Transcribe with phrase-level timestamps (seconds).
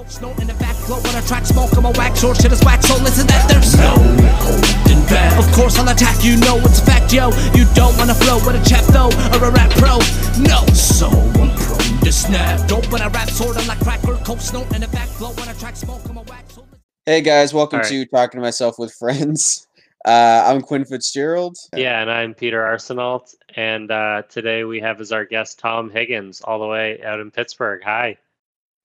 [0.00, 2.50] cold snow in the back glow when I track smoke on my wax or shit
[2.52, 3.92] is wax so listen that there's no
[4.40, 8.14] holding back of course I'll attack you know it's a fact yo you don't wanna
[8.14, 9.98] flow with a chap though or a rap pro
[10.40, 14.40] no so I'm prone to snap dope when I rap sort of like cracker cold
[14.40, 16.58] snow in the back glow when I track smoke on my wax
[17.04, 17.90] Hey guys, welcome All right.
[17.90, 19.66] to Talking to Myself with Friends.
[20.02, 21.58] Uh, I'm Quinn Fitzgerald.
[21.76, 26.40] Yeah, and I'm Peter Arsenault, and uh, today we have as our guest Tom Higgins,
[26.40, 27.82] all the way out in Pittsburgh.
[27.84, 28.16] Hi.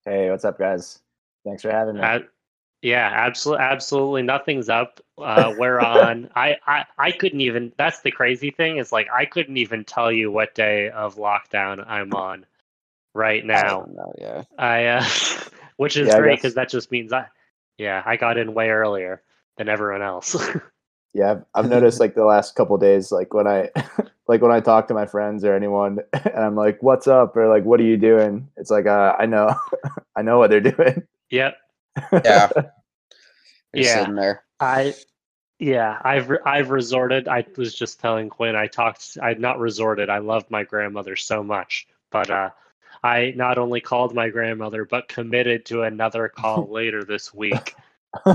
[0.04, 1.00] Hey, what's up, guys?
[1.46, 2.02] Thanks for having me.
[2.02, 2.18] Uh,
[2.82, 5.00] yeah, absolutely, absolutely nothing's up.
[5.16, 6.28] Uh, we're on.
[6.36, 7.72] I, I, I couldn't even.
[7.78, 11.84] That's the crazy thing is like I couldn't even tell you what day of lockdown
[11.86, 12.44] I'm on
[13.14, 13.88] right now.
[13.94, 14.42] know, yeah.
[14.58, 15.04] I, uh,
[15.76, 17.26] which is Yeah, great because that just means I,
[17.78, 19.22] yeah, I got in way earlier
[19.56, 20.36] than everyone else.
[21.14, 23.70] yeah, I've, I've noticed like the last couple days, like when I,
[24.28, 27.48] like when I talk to my friends or anyone, and I'm like, "What's up?" or
[27.48, 29.54] like, "What are you doing?" It's like, uh, I know,
[30.16, 31.06] I know what they're doing.
[31.30, 31.56] Yep.
[32.12, 32.48] Yeah.
[32.54, 32.72] Just
[33.72, 33.98] Yeah.
[34.00, 34.44] sitting there.
[34.60, 34.94] I
[35.58, 37.28] yeah, I've I've resorted.
[37.28, 38.54] I was just telling Quinn.
[38.54, 39.16] I talked.
[39.22, 40.10] I not resorted.
[40.10, 42.50] I love my grandmother so much, but uh,
[43.02, 47.74] I not only called my grandmother, but committed to another call later this week.
[48.24, 48.34] So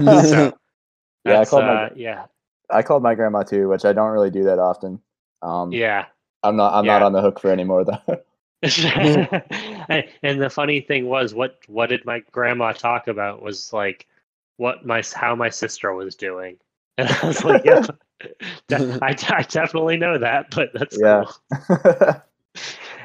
[1.25, 2.25] yeah, I that's, called my uh, yeah,
[2.69, 5.02] I called my grandma too, which I don't really do that often.
[5.42, 6.06] Um, yeah.
[6.44, 8.22] I'm not I'm not on the hook for any more though.
[8.64, 13.42] and and the funny thing was, what what did my grandma talk about?
[13.42, 14.08] Was like
[14.58, 16.58] what my how my sister was doing,
[16.98, 17.81] and I was like, yeah,
[18.68, 21.23] de- I, I definitely know that, but that's Yeah.
[21.23, 21.31] cool.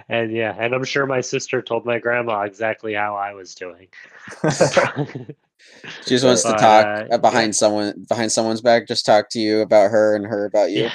[0.08, 3.88] And yeah, and I'm sure my sister told my grandma exactly how I was doing.
[6.04, 9.60] She just wants to talk uh, behind someone behind someone's back, just talk to you
[9.60, 10.84] about her and her about you.
[10.84, 10.92] yeah,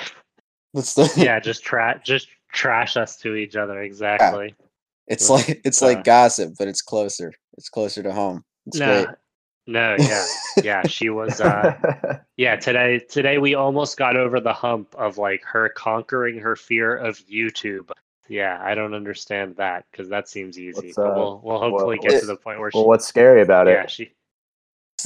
[0.74, 4.56] That's the yeah, just tra- just trash us to each other exactly.
[5.08, 7.34] it's like it's like Uh, gossip, but it's closer.
[7.58, 8.44] It's closer to home.
[8.68, 9.16] It's no, great.
[9.68, 10.26] no, yeah,
[10.64, 10.88] yeah.
[10.88, 11.42] She was.
[11.42, 16.56] uh Yeah, today today we almost got over the hump of like her conquering her
[16.56, 17.92] fear of YouTube.
[18.30, 20.88] Yeah, I don't understand that because that seems easy.
[20.88, 22.88] What's, but uh, we'll we'll what- hopefully get what- to the point where well, she,
[22.88, 23.72] what's scary about it?
[23.72, 23.92] yeah, it?
[23.92, 24.12] she.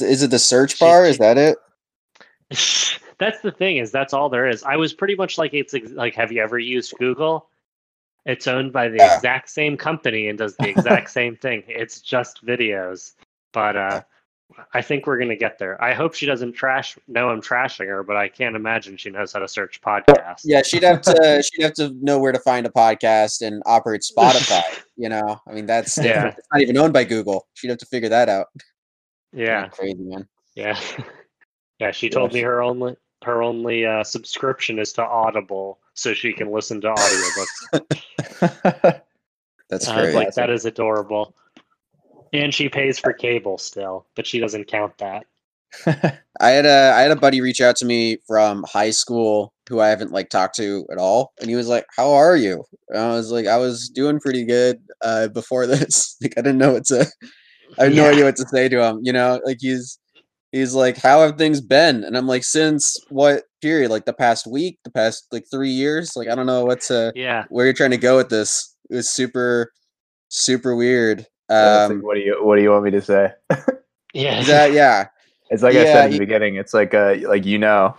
[0.00, 1.04] Is it the search She- bar?
[1.04, 1.56] she- Is that it?
[3.18, 4.62] that's the thing is that's all there is.
[4.62, 7.48] I was pretty much like it's ex- like have you ever used Google?
[8.24, 9.16] It's owned by the Yeah.
[9.16, 11.62] exact same company and does the exact same thing.
[11.68, 13.12] It's just videos.
[13.52, 14.02] But uh
[14.72, 15.82] I think we're gonna get there.
[15.82, 19.32] I hope she doesn't trash know I'm trashing her, but I can't imagine she knows
[19.32, 20.42] how to search podcasts.
[20.44, 24.02] Yeah, she'd have to she'd have to know where to find a podcast and operate
[24.02, 24.62] Spotify.
[24.96, 26.28] you know, I mean that's Yeah.
[26.28, 27.48] It's not even owned by Google.
[27.54, 28.46] She'd have to figure that out.
[29.32, 29.66] Yeah.
[29.68, 30.28] crazy man.
[30.54, 30.78] Yeah.
[31.78, 36.32] Yeah, she told me her only her only uh, subscription is to Audible so she
[36.32, 37.80] can listen to audiobooks.
[39.70, 40.14] That's great.
[40.14, 41.34] like, that is adorable.
[42.32, 45.24] And she pays for cable still, but she doesn't count that.
[46.40, 49.80] I had a I had a buddy reach out to me from high school who
[49.80, 52.98] I haven't like talked to at all, and he was like, "How are you?" And
[52.98, 56.16] I was like, "I was doing pretty good uh, before this.
[56.22, 57.06] like, I didn't know what to.
[57.78, 59.00] I had no idea what to say to him.
[59.02, 59.98] You know, like he's
[60.56, 63.90] he's like, "How have things been?" And I'm like, "Since what period?
[63.90, 66.16] Like the past week, the past like three years?
[66.16, 67.44] Like I don't know what to Yeah.
[67.48, 68.74] where you're trying to go with this.
[68.90, 69.72] It was super
[70.28, 71.26] super weird.
[71.48, 73.32] Yeah, it's like, Um, what do you What do you want me to say?
[74.12, 74.42] Yeah.
[74.44, 75.08] that yeah."
[75.50, 76.56] It's like I Yeah, said in he- the beginning.
[76.56, 77.94] It's like uh, like you know.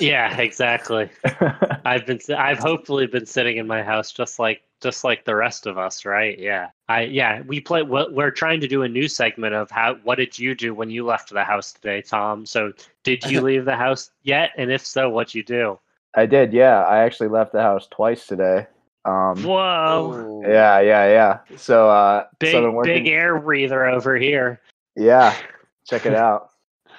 [0.00, 1.10] yeah, exactly.
[1.84, 5.66] I've been I've hopefully been sitting in my house just like just like the rest
[5.66, 6.38] of us, right?
[6.38, 6.68] Yeah.
[6.88, 10.16] I yeah, we play we're we're trying to do a new segment of how what
[10.16, 12.46] did you do when you left the house today, Tom?
[12.46, 12.72] So,
[13.04, 14.50] did you leave the house yet?
[14.56, 15.78] And if so, what you do?
[16.14, 16.52] I did.
[16.52, 18.66] Yeah, I actually left the house twice today.
[19.04, 19.52] Um, Whoa.
[19.56, 20.42] Oh.
[20.46, 21.38] yeah, yeah, yeah.
[21.56, 23.04] So, uh, Big so working.
[23.04, 24.60] big air breather over here.
[24.96, 25.36] Yeah,
[25.86, 26.50] check it out.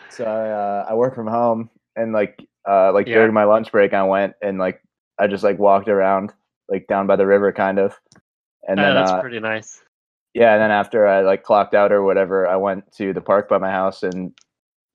[0.09, 3.15] So I uh, I work from home, and like uh, like Yeah.
[3.15, 4.81] during my lunch break, I went and like
[5.19, 6.33] I just like walked around
[6.69, 7.99] like down by the river, kind of.
[8.67, 9.81] And oh, then that's uh, pretty nice.
[10.33, 13.47] yeah, and then after I like clocked out or whatever, I went to the park
[13.49, 14.33] by my house and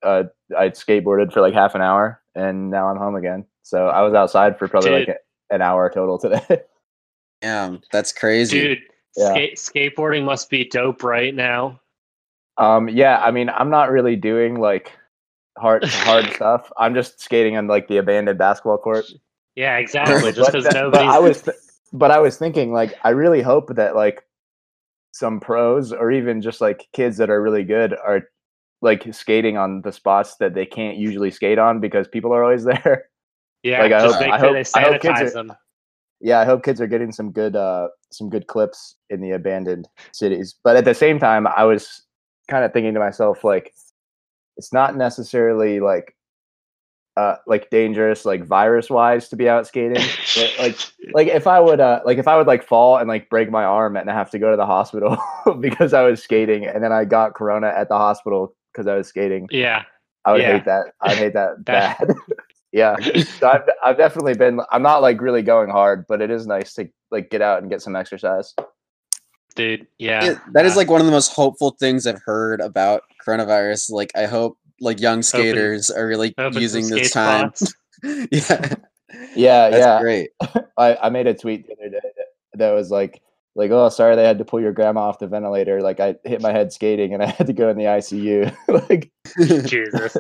[0.03, 0.25] uh,
[0.59, 3.45] I skateboarded for like half an hour, and now I'm home again.
[3.63, 5.17] So I was outside for probably like a,
[5.55, 6.63] an hour total today.
[7.41, 8.61] Damn, that's crazy.
[8.61, 8.79] Dude,
[9.17, 9.31] Yeah.
[9.31, 11.81] skate, skateboarding must be dope right now.
[12.59, 14.93] um, yeah, I mean, I'm not really doing like
[15.59, 16.71] hard hard stuff.
[16.79, 19.07] I'm just skating on like the abandoned basketball court.
[19.57, 20.33] Yeah, exactly.
[20.33, 20.65] Just because.
[20.73, 21.57] But I was, th-
[21.93, 24.23] but I was thinking, like, I really hope that like
[25.13, 28.23] some pros or even just like kids that are really good are
[28.81, 32.65] like skating on the spots that they can't usually skate on because people are always
[32.73, 33.05] there.
[33.63, 35.53] yeah, like, I hope- I hope- they I hope kids are- them.
[36.21, 39.89] yeah, I hope kids are getting some good, uh, some good clips in the abandoned
[40.13, 40.55] cities.
[40.65, 42.03] But at the same time, I was
[42.49, 43.73] kind of thinking to myself like
[44.57, 46.15] it's not necessarily like
[47.17, 50.03] uh like dangerous like virus wise to be out skating
[50.35, 50.79] but, like
[51.13, 53.65] like if i would uh like if i would like fall and like break my
[53.65, 55.17] arm and have to go to the hospital
[55.61, 59.07] because i was skating and then i got corona at the hospital because i was
[59.07, 59.83] skating yeah.
[60.25, 60.53] i would Yeah.
[60.55, 62.17] hate that i'd hate that That- bad
[62.73, 62.97] yeah
[63.39, 66.73] so I've, I've definitely been i'm not like really going hard but it is nice
[66.75, 68.55] to like get out and get some exercise
[69.55, 70.25] Dude, yeah.
[70.25, 73.91] It- that is uh, like one of the most hopeful things I've heard about coronavirus.
[73.91, 77.55] Like I hope like young skaters are really using this time.
[77.55, 77.75] spots.
[78.03, 78.75] yeah,
[79.35, 80.31] yeah that's yeah great.
[80.77, 83.23] I, I made a tweet the other day that, that was like
[83.55, 86.41] like oh sorry they had to pull your grandma off the ventilator like I hit
[86.41, 88.55] my head skating and I had to go in the ICU
[88.89, 89.11] like
[89.69, 90.15] Jesus.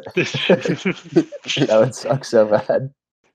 [1.66, 2.92] that would suck so bad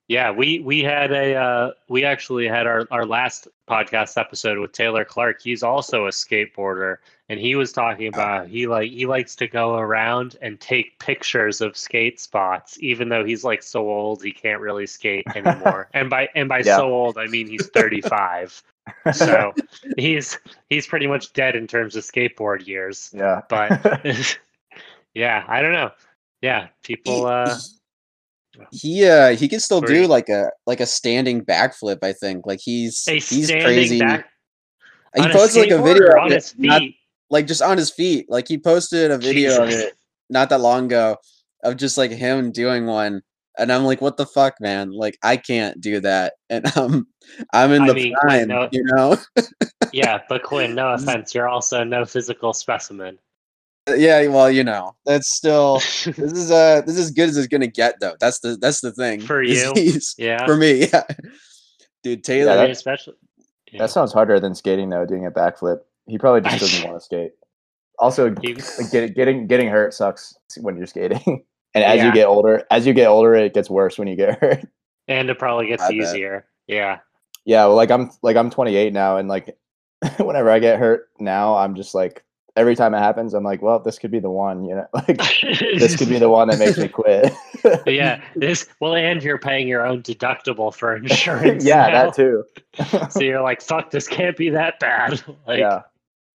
[0.08, 4.72] Yeah, we we had a uh, we actually had our our last podcast episode with
[4.72, 5.42] Taylor Clark.
[5.42, 6.98] He's also a skateboarder,
[7.30, 11.60] and he was talking about he like he likes to go around and take pictures
[11.62, 15.90] of skate spots, even though he's like so old he can't really skate anymore.
[15.94, 16.78] and by and by Yeah.
[16.78, 18.62] so old, I mean he's thirty five.
[19.14, 19.54] so
[19.98, 20.38] he's
[20.70, 23.12] he's pretty much dead in terms of skateboard years.
[23.14, 24.06] yeah But
[25.14, 25.92] yeah, I don't know.
[26.42, 27.26] Yeah, people.
[27.26, 27.58] uh
[28.72, 29.94] he uh he can still Sorry.
[29.94, 32.00] do like a like a standing backflip.
[32.04, 34.00] I think like he's A he's crazy.
[34.00, 34.30] back
[35.16, 36.96] he on a posted like a video on it, his not- feet.
[37.30, 38.26] Like just on his feet.
[38.30, 39.94] Like he posted a video of it
[40.30, 41.18] not that long ago
[41.64, 43.22] of just like him doing one.
[43.60, 44.92] And I'm like, what the fuck, man?
[44.92, 46.34] Like, I can't do that.
[46.50, 47.08] And um,
[47.54, 49.18] I'm in I the mean, prime, no- you know?
[49.94, 53.18] Yeah, but Quinn, no offense, you're also no physical specimen.
[53.96, 55.76] yeah, well, you know, that's still
[56.06, 58.16] this is uh this is as good as it's gonna get though.
[58.20, 59.22] That's the that's the thing.
[59.22, 59.72] For is you?
[59.76, 61.04] he's- yeah, For me, yeah.
[62.04, 63.16] Dude, Taylor, I that- especially.
[63.72, 63.80] Yeah.
[63.84, 67.04] that sounds harder than skating though doing a backflip he probably just doesn't want to
[67.06, 67.32] skate
[68.00, 71.22] also He- like, get, getting getting hurt sucks when you're skating
[71.74, 72.06] and as Yeah.
[72.08, 74.66] you get older as you get older it gets worse when you get hurt
[75.08, 75.96] and it probably gets I bet.
[75.96, 76.46] easier.
[76.68, 77.00] Yeah,
[77.46, 79.58] yeah well like i'm like i'm 28 now and like
[80.18, 82.24] whenever i get hurt now i'm just like
[82.58, 85.18] every time it happens i'm like well this could be the one you know like
[85.78, 87.32] this could be the one that makes me quit
[87.86, 88.22] yeah.
[88.36, 91.66] This well, and you're paying your own deductible for insurance.
[91.66, 92.06] yeah now.
[92.12, 92.44] that too
[93.10, 95.22] So you're like, fuck, this can't be that bad.
[95.48, 95.82] Like, yeah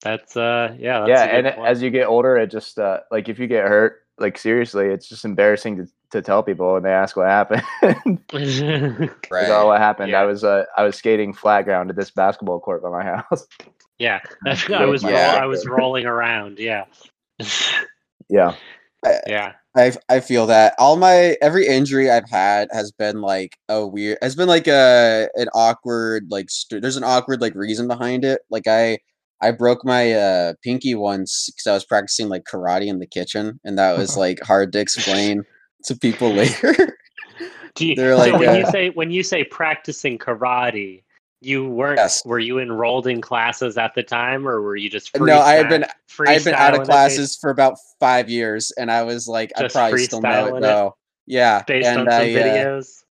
[0.02, 1.69] that's uh, yeah, that's yeah and point.
[1.69, 5.08] as you get older it just uh like if you get hurt like seriously it's
[5.08, 7.62] just embarrassing to, to tell people and they ask what happened
[9.31, 9.49] right.
[9.49, 10.20] oh what happened Yeah.
[10.23, 13.47] i was uh i was skating flat ground at this basketball court by my house
[13.99, 15.38] yeah, I Yeah, was roll- yeah.
[15.43, 16.58] I was rolling around.
[16.58, 16.87] Yeah,
[18.31, 18.55] yeah
[19.26, 19.53] yeah.
[19.76, 24.17] I I feel that all my every injury I've had has been like a weird
[24.23, 28.41] has been like a an awkward like st- there's an awkward like reason behind it.
[28.50, 28.99] Like I
[29.42, 33.60] I broke my uh pinky once because I was practicing like karate in the kitchen
[33.64, 35.44] and that was like hard to explain
[35.84, 36.98] to people later.
[37.75, 41.02] Do you, They're so like, when you uh, say when you say practicing karate,
[41.40, 42.22] you weren't Yes.
[42.25, 45.69] were you enrolled in classes at the time, or were you just no, I had
[45.69, 45.84] been
[46.26, 49.69] I had been out of classes for about five years and I was like I
[49.69, 50.60] probably still know it it?
[50.60, 50.96] though.
[51.26, 53.04] Yeah, based and on some I, uh, videos?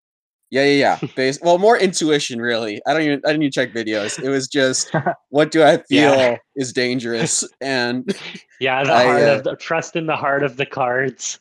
[0.51, 1.09] Yeah, yeah, yeah.
[1.15, 2.81] Based, well, more intuition, really.
[2.87, 3.21] I don't even.
[3.25, 4.23] I didn't even check videos.
[4.23, 4.91] It was just,
[5.29, 6.37] what do I feel Yeah.
[6.57, 8.05] is dangerous, and
[8.61, 11.39] yeah, the I, heart uh, of the trust in the heart of the cards.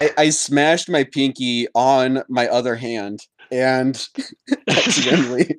[0.00, 4.06] I, I smashed my pinky on my other hand, and
[4.68, 5.58] accidentally,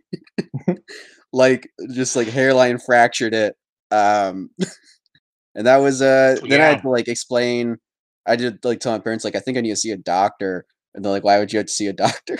[1.31, 3.55] like, just like hairline fractured it.
[3.89, 4.51] Um,
[5.55, 6.35] and that was uh.
[6.47, 7.77] Then I had to like explain.
[8.27, 10.65] I did like tell my parents like I think I need to see a doctor,
[10.93, 12.37] and they're like, "Why would you have to see a doctor?"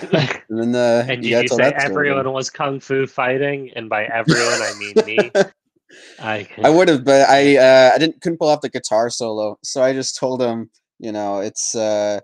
[0.00, 3.70] And And then the did gotta you tell say everyone was kung fu fighting?
[3.74, 5.32] And by everyone, I mean me.
[6.18, 9.58] I, I would have, but I uh, I didn't couldn't pull off the guitar solo,
[9.62, 12.20] so I just told him, you know, it's uh,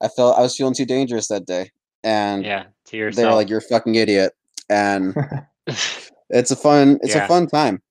[0.00, 1.70] I felt I was feeling too dangerous that day,
[2.04, 4.32] and yeah, to they were like, "You're a fucking idiot,"
[4.68, 5.14] and
[6.30, 7.24] it's a fun it's Yeah.
[7.24, 7.82] a fun time.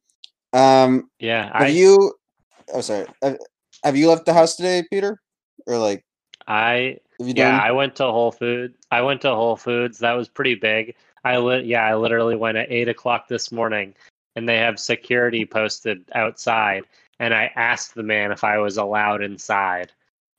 [0.53, 2.13] Um, yeah, have I you?
[2.73, 3.07] Oh, sorry.
[3.21, 3.37] Have,
[3.83, 5.19] have you left the house today, Peter?
[5.67, 6.05] Or like,
[6.49, 7.59] I Yeah, done?
[7.61, 8.75] I went to Whole Foods.
[8.91, 9.99] I went to Whole Foods.
[9.99, 10.95] That was pretty big.
[11.23, 11.65] I lit.
[11.65, 13.93] Yeah, I literally went at eight o'clock this morning,
[14.35, 16.83] and they have security posted outside.
[17.19, 19.91] And I asked the man if I was allowed inside,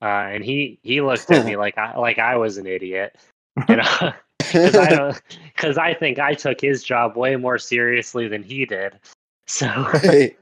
[0.03, 3.17] uh, and he he looked at me like I like I was an idiot.
[3.69, 5.23] You know, because I don't
[5.55, 8.99] because I think I took his job way more seriously than he did.
[9.47, 9.67] So
[10.01, 10.37] Hey,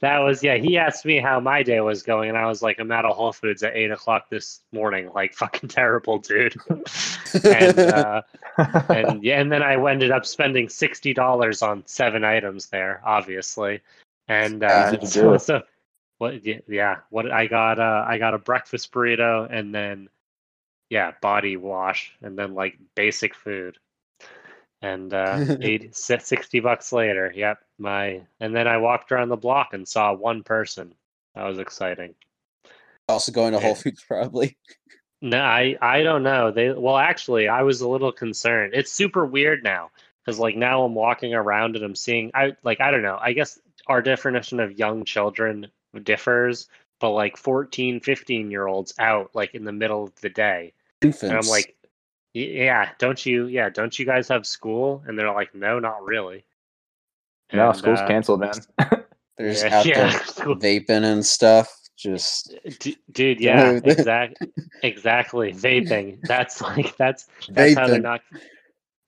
[0.00, 0.56] that was yeah.
[0.56, 3.08] He asked me how my day was going, and I was like, "I'm at a
[3.08, 5.10] Whole Foods at eight o'clock this morning.
[5.14, 6.56] Like fucking terrible, dude."
[7.44, 8.22] and uh,
[8.88, 13.80] and yeah, and then I ended up spending sixty dollars on seven items there, obviously.
[14.28, 15.62] And uh, so, so
[16.18, 16.44] what?
[16.44, 17.78] Yeah, what I got?
[17.78, 20.08] Uh, I got a breakfast burrito and then,
[20.88, 23.76] yeah, body wash and then like basic food,
[24.82, 27.32] and uh, eight, 60 bucks later.
[27.34, 30.94] Yep, my and then I walked around the block and saw one person.
[31.34, 32.14] That was exciting.
[33.08, 34.56] Also going to Whole Foods probably.
[35.22, 36.50] No, I I don't know.
[36.50, 38.72] They well, actually, I was a little concerned.
[38.74, 39.90] It's super weird now
[40.24, 43.18] because like now I'm walking around and I'm seeing I like I don't know.
[43.20, 45.66] I guess our definition of young children
[46.04, 46.68] differs,
[47.00, 50.72] but like 14, 15 year olds out like in the middle of the day,
[51.02, 51.22] Infants.
[51.24, 51.79] and I'm like, "Y-
[52.34, 53.46] yeah, don't you?
[53.46, 55.02] Yeah, don't you guys have school?
[55.06, 56.44] And they're like, no, not really.
[57.52, 58.52] no, And, school's uh, canceled, man.
[59.38, 61.72] there's yeah, out yeah, there vaping and stuff.
[61.96, 64.48] Just D- dude yeah exactly
[64.82, 68.22] exactly vaping that's like that's that's how they're not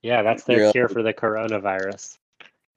[0.02, 0.73] yeah that's their Really?
[0.73, 2.19] cure for the coronavirus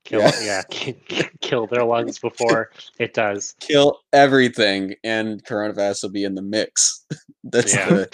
[0.05, 0.61] kill Yeah.
[0.69, 6.41] yeah, kill their lungs before it does kill everything, and coronavirus will be in the
[6.41, 7.05] mix.
[7.43, 7.89] That's Yeah.
[7.89, 8.09] the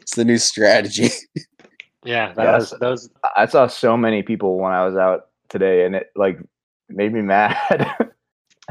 [0.00, 1.10] it's the new strategy.
[2.06, 2.70] Yeah that Yes.
[2.72, 6.38] was those I saw so many people when I was out today, and it like
[6.88, 7.56] made me mad.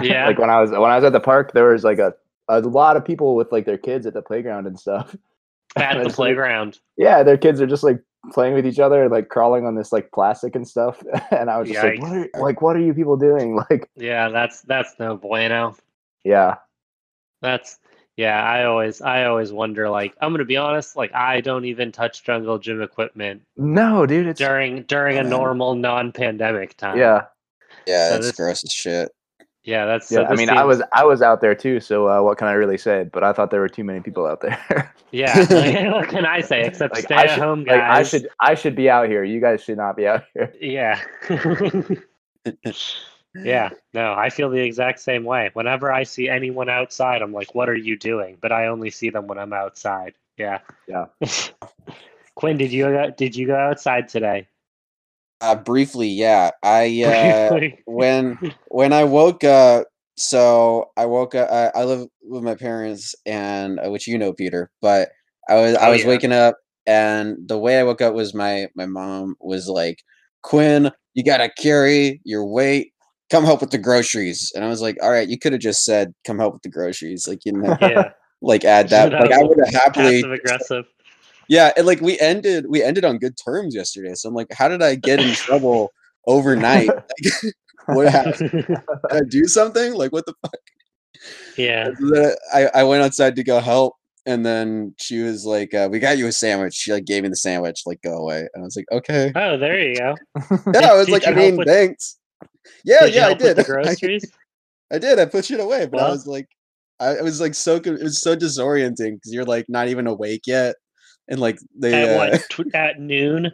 [0.02, 0.28] Yeah.
[0.28, 2.14] like when I was when I was at the park, there was like a
[2.48, 5.16] a lot of people with like their kids at the playground and stuff.
[5.78, 8.00] at the It's like- playground Yeah, their kids are just like
[8.34, 11.02] playing with each other, and like crawling on this like plastic and stuff.
[11.32, 13.56] And I was just like, what are, like, what are you people doing?
[13.70, 15.76] Like, yeah that's that's no bueno
[16.24, 16.56] yeah,
[17.42, 17.78] that's
[18.18, 21.92] yeah i always i always wonder like i'm gonna be honest like i don't even
[21.92, 27.24] touch jungle gym equipment no, dude, it's during during a normal non-pandemic time yeah,
[27.88, 29.12] Yeah, So that's this- gross as shit.
[29.64, 30.28] yeah that's so yeah.
[30.28, 32.54] I this mean, I was I was out there too, so uh, what can I
[32.54, 33.10] really say?
[33.12, 34.94] But I thought there were too many people out there.
[35.12, 37.98] Yeah, like, what can I say except like, stay I at should, home, like, guys?
[37.98, 39.24] I should I should be out here.
[39.24, 40.52] You guys should not be out here.
[40.60, 41.00] Yeah.
[43.44, 43.70] Yeah.
[43.94, 45.50] No, I feel the exact same way.
[45.54, 49.10] Whenever I see anyone outside, I'm like, "What are you doing?" But I only see
[49.10, 50.14] them when I'm outside.
[50.38, 50.60] Yeah.
[50.88, 51.06] Yeah.
[52.36, 54.48] Quinn, did you go, did you go outside today?
[55.42, 56.52] Uh, briefly, yeah.
[56.64, 59.88] I uh, when when I woke up,
[60.18, 61.50] so I woke up.
[61.52, 64.72] I, I live with my parents, and uh, which you know, Peter.
[64.82, 65.10] But
[65.50, 66.08] I was I Oh, was yeah.
[66.08, 70.00] waking up, and the way I woke up was my my mom was like,
[70.44, 72.94] "Quinn, you gotta carry your weight.
[73.30, 75.84] Come help with the groceries." And I was like, "All right, you could have just
[75.84, 77.28] said come help with the groceries.
[77.28, 78.12] Like you know, yeah.
[78.42, 79.12] like add that.
[79.12, 80.86] Like I would have happily aggressive.
[81.48, 84.14] yeah, and like we ended we ended on good terms yesterday.
[84.16, 85.92] So I'm like, how did I get in trouble
[86.28, 86.90] overnight?
[87.86, 88.52] what happened?
[88.68, 88.78] Did
[89.12, 89.94] I do something?
[89.94, 90.60] Like what the fuck?
[91.58, 91.90] yeah.
[92.54, 96.18] I, I went outside to go help and then she was like, uh, we got
[96.18, 96.74] you a sandwich.
[96.74, 98.40] She like gave me the sandwich, like go away.
[98.54, 99.32] And I was like, okay.
[99.36, 100.16] Oh, there you go.
[100.74, 102.18] Yeah, I was Did like, I mean, with- thanks.
[102.84, 103.58] Yeah, Did yeah, I did.
[103.58, 104.32] The I, groceries?
[104.92, 105.20] I did.
[105.20, 106.48] I pushed it away, but I was like,
[107.00, 110.76] I was like so it was so disorienting because you're like not even awake yet,
[111.28, 112.50] and like they at uh, what?
[112.50, 113.52] Tw- at noon?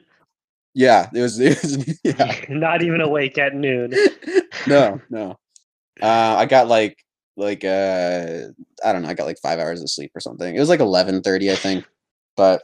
[0.74, 3.94] yeah, it was, it was yeah Not even awake at noon.
[4.68, 5.38] no, no.
[6.02, 6.98] Uh, I got like
[7.38, 8.48] like uh
[8.84, 9.10] I don't know.
[9.10, 10.56] I got like five hours of sleep or something.
[10.56, 11.86] It was like eleven thirty, I think.
[12.36, 12.62] But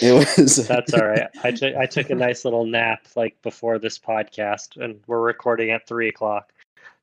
[0.00, 1.28] it was That's all right.
[1.42, 5.70] I took I took a nice little nap like before this podcast, and we're recording
[5.70, 6.52] at three o'clock.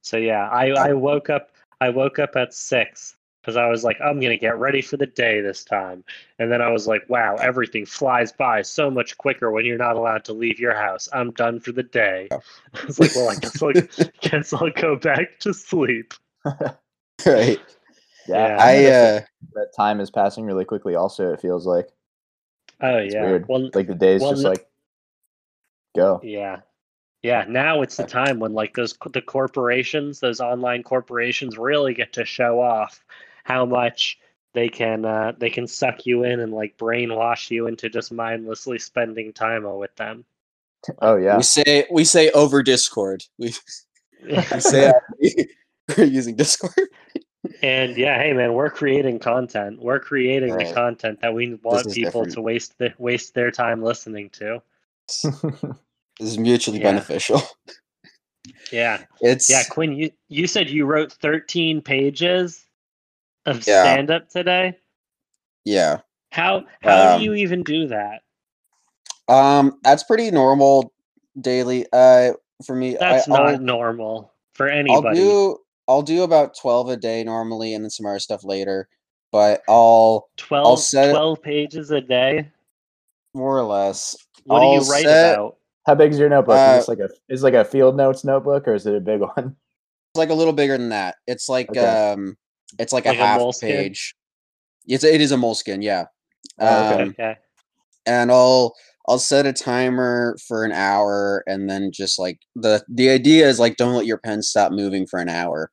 [0.01, 3.99] So yeah, I I woke up I woke up at six because I was like
[4.01, 6.03] I'm gonna get ready for the day this time,
[6.39, 9.95] and then I was like, wow, everything flies by so much quicker when you're not
[9.95, 11.09] allowed to leave your house.
[11.13, 12.27] I'm done for the day.
[12.73, 13.73] I was like, well, I guess I'll,
[14.21, 16.13] guess I'll go back to sleep.
[17.25, 17.59] right.
[18.27, 18.57] Yeah.
[18.59, 19.21] I uh
[19.53, 20.95] that time is passing really quickly.
[20.95, 21.89] Also, it feels like
[22.81, 23.25] Oh it's yeah.
[23.25, 23.47] weird.
[23.47, 24.67] Well, like the days well, just like
[25.95, 26.19] go.
[26.23, 26.61] Yeah.
[27.23, 32.13] Yeah, now it's the time when like those the corporations, those online corporations really get
[32.13, 33.05] to show off
[33.43, 34.17] how much
[34.53, 38.79] they can uh, they can suck you in and like brainwash you into just mindlessly
[38.79, 40.25] spending time with them.
[40.99, 43.23] Oh yeah, we say we say over Discord.
[43.37, 43.53] We,
[44.25, 44.91] we say
[45.97, 46.73] we're using Discord.
[47.61, 49.81] And yeah, hey man, we're creating content.
[49.81, 52.33] We're creating the content that we want people different.
[52.33, 54.61] to waste the, waste their time listening to.
[56.19, 56.91] This is mutually Yeah.
[56.91, 57.41] beneficial.
[58.71, 59.03] Yeah.
[59.21, 62.63] It's Yeah, Quinn, you you said you wrote 13 pages
[63.47, 63.83] of Yeah.
[63.83, 64.77] stand up today?
[65.65, 66.01] yeah.
[66.31, 68.21] How how Um, do you even do that?
[69.27, 70.93] Um, that's pretty normal
[71.39, 71.87] daily.
[71.91, 72.33] Uh,
[72.65, 75.17] for me, That's I, I'll- not normal for I'll anybody.
[75.17, 75.57] do
[75.87, 78.87] I'll do about twelve a day normally, and then some other stuff later.
[79.31, 82.49] But I'll 12, set- 12 pages a day.
[83.33, 84.15] more or less.
[84.43, 85.57] What do I'll you write set- about?
[85.87, 86.57] How big is your notebook?
[86.57, 88.93] Uh, is this like a is it like a field notes notebook or is it
[88.95, 89.55] a big one?
[90.13, 91.15] It's like a little bigger than that.
[91.27, 91.79] It's like Okay.
[91.79, 92.37] um,
[92.77, 93.61] it's like, Like a a half Moleskine?
[93.61, 94.15] page.
[94.87, 96.05] It's it is a Moleskine, yeah.
[96.59, 97.01] Oh, okay.
[97.03, 97.35] Um, okay.
[98.05, 98.75] and I'll
[99.07, 103.59] I'll set a timer for an hour, and then just like the the idea is
[103.59, 105.71] like don't let your pen stop moving for an hour,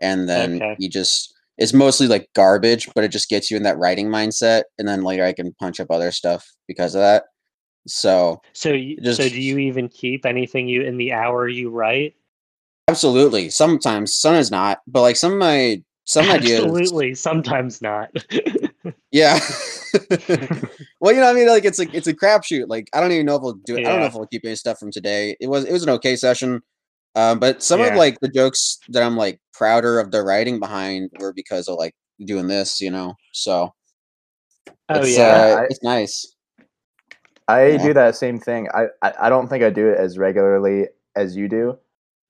[0.00, 0.76] and then Okay.
[0.78, 4.64] you just it's mostly like garbage, but it just gets you in that writing mindset,
[4.78, 7.24] and then later I can punch up other stuff because of that.
[7.86, 12.14] So So, you, so do you even keep anything you in the hour you write?
[12.88, 17.14] absolutely, sometimes sometimes not, but like some of my some ideas Absolutely.
[17.14, 18.10] Sometimes not.
[19.10, 19.38] Yeah.
[21.00, 22.66] well, you know, I mean, like it's a it's a crapshoot.
[22.68, 23.86] Like I don't even know if I'll do it.
[23.86, 25.36] I don't know if I'll keep any stuff from today.
[25.40, 26.60] It was it was an okay session,
[27.14, 31.10] um, but some of like the jokes that I'm like prouder of the writing behind
[31.20, 33.14] were because of like doing this, you know.
[33.32, 33.72] So
[34.88, 35.24] oh it's, yeah.
[35.24, 36.34] uh, I- it's nice.
[37.48, 37.82] I Yeah.
[37.82, 38.68] do that same thing.
[38.74, 41.78] I, I I don't think I do it as regularly as you do.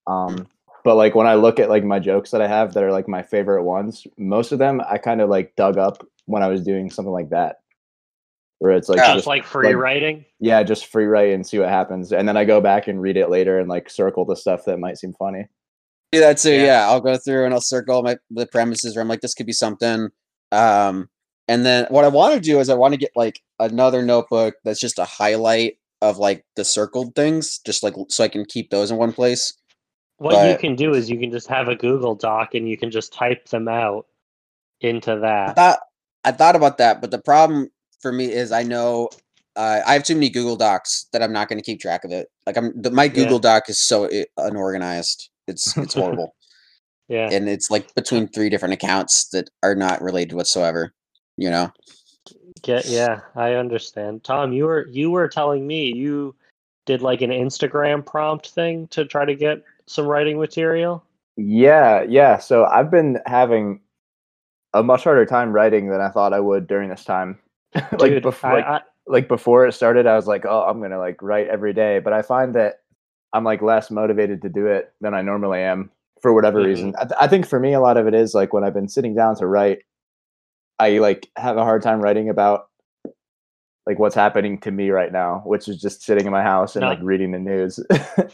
[0.06, 0.46] Um
[0.84, 3.08] but like when I look at like my jokes that I have that are like
[3.08, 6.62] my favorite ones, most of them I kind of like dug up when I was
[6.62, 7.56] doing something like that.
[8.60, 9.14] Where it's like Yeah.
[9.14, 10.24] just, like free like- writing.
[10.40, 12.12] yeah, just free write and see what happens.
[12.12, 14.78] And then I go back and read it later and like circle the stuff that
[14.78, 15.46] might seem funny.
[16.10, 16.52] do that too.
[16.54, 16.64] Yeah.
[16.64, 16.88] Yeah.
[16.88, 19.52] I'll go through and I'll circle my the premises where I'm like, this could be
[19.52, 20.08] something.
[20.52, 21.08] Um,
[21.48, 24.54] and then what I want to do is I want to get like another notebook
[24.64, 28.70] that's just a highlight of like the circled things, just like so I can keep
[28.70, 29.52] those in one place.
[30.16, 32.90] What you can do is you can just have a Google Doc and you can
[32.90, 34.06] just type them out
[34.80, 35.80] into I that.
[36.24, 37.70] Thought I thought about that, but the problem
[38.00, 39.08] for me is I know
[39.56, 42.12] uh, I have too many Google Docs that I'm not going to keep track of
[42.12, 42.28] it.
[42.46, 43.08] Like I'm the, my Yeah.
[43.10, 45.30] Google Doc is so unorganized.
[45.46, 46.34] It's it's horrible,
[47.08, 47.28] Yeah.
[47.30, 50.94] and it's like between three different accounts that are not related whatsoever.
[51.36, 51.72] You know.
[52.62, 54.24] Get yeah, I understand.
[54.24, 56.34] Tom, you were you were telling me you
[56.86, 61.04] did like an Instagram prompt thing to try to get some writing material.
[61.36, 62.38] Yeah, yeah.
[62.38, 63.80] So I've been having
[64.74, 67.38] a much harder time writing than I thought I would during this time.
[67.98, 70.98] like before, I, like, I, like before it started, I was like, oh, I'm gonna
[70.98, 71.98] like write every day.
[72.00, 72.80] But I find that
[73.32, 76.66] I'm like less motivated to do it than I normally am for whatever Mhm.
[76.66, 76.94] reason.
[76.98, 78.88] I, th- I think for me, a lot of it is like when I've been
[78.88, 79.80] sitting down to write,
[80.78, 82.68] I like have a hard time writing about
[83.86, 86.82] like what's happening to me right now, which is just sitting in my house and
[86.82, 86.88] No.
[86.88, 87.78] like reading the news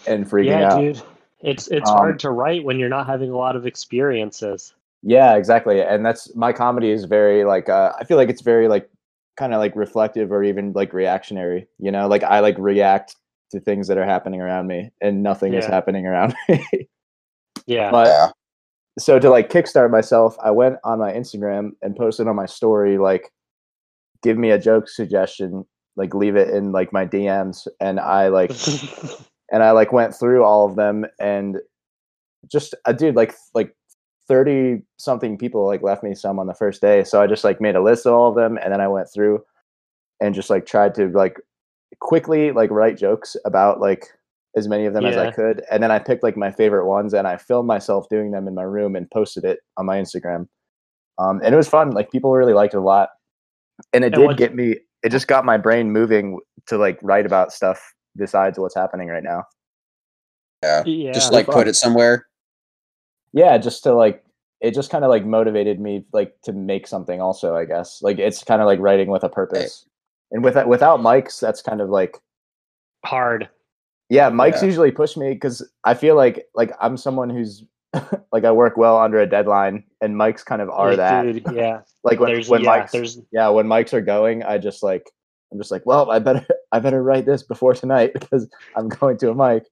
[0.06, 0.80] and freaking yeah, out.
[0.80, 1.02] dude.
[1.40, 4.74] It's it's Um, hard to write when you're not having a lot of experiences.
[5.06, 5.82] Yeah, exactly.
[5.82, 8.88] And that's my comedy is very like uh, I feel like it's very like
[9.36, 12.08] kind of like reflective or even like reactionary, you know?
[12.08, 13.16] Like I like react
[13.50, 16.88] to things that are happening around me and nothing is happening around me.
[17.66, 17.90] Yeah.
[17.90, 18.30] but Yeah.
[18.98, 22.96] so to like kickstart myself, I went on my Instagram and posted on my story
[22.96, 23.30] like
[24.22, 28.52] give me a joke suggestion, like leave it in like my DMs and I like
[29.52, 31.58] and I like went through all of them and
[32.50, 33.74] just I dude like like
[34.28, 37.60] 30 something people like left me some on the first day so I just like
[37.60, 39.42] made a list of all of them and then I went through
[40.20, 41.36] and just like tried to like
[42.00, 44.06] quickly like write jokes about like
[44.56, 47.12] as many of them as I could and then I picked like my favorite ones
[47.12, 50.48] and I filmed myself doing them in my room and posted it on my Instagram
[51.18, 53.10] um and it was fun like people really liked it a lot
[53.92, 57.26] and it And did get me it just got my brain moving to like write
[57.26, 59.44] about stuff besides what's happening right now
[60.62, 60.82] Yeah.
[60.86, 61.12] yeah.
[61.12, 62.26] Just like put it somewhere.
[63.34, 64.24] Yeah just to like
[64.60, 68.18] it just kind of like motivated me like to make something also i guess like
[68.18, 69.86] it's kind of like writing with a purpose
[70.30, 72.16] and with without mics that's kind of like
[73.04, 73.48] hard.
[74.08, 74.66] yeah mics Yeah.
[74.66, 77.64] usually push me because i feel like like i'm someone who's
[78.32, 81.44] like i work well under a deadline and mics kind of are Like, that Dude,
[81.52, 81.80] yeah.
[82.04, 85.10] like when, there's when yeah, mics there's yeah when mics are going i just like
[85.52, 89.18] i'm just like well i better i better write this before tonight because i'm going
[89.18, 89.64] to a mic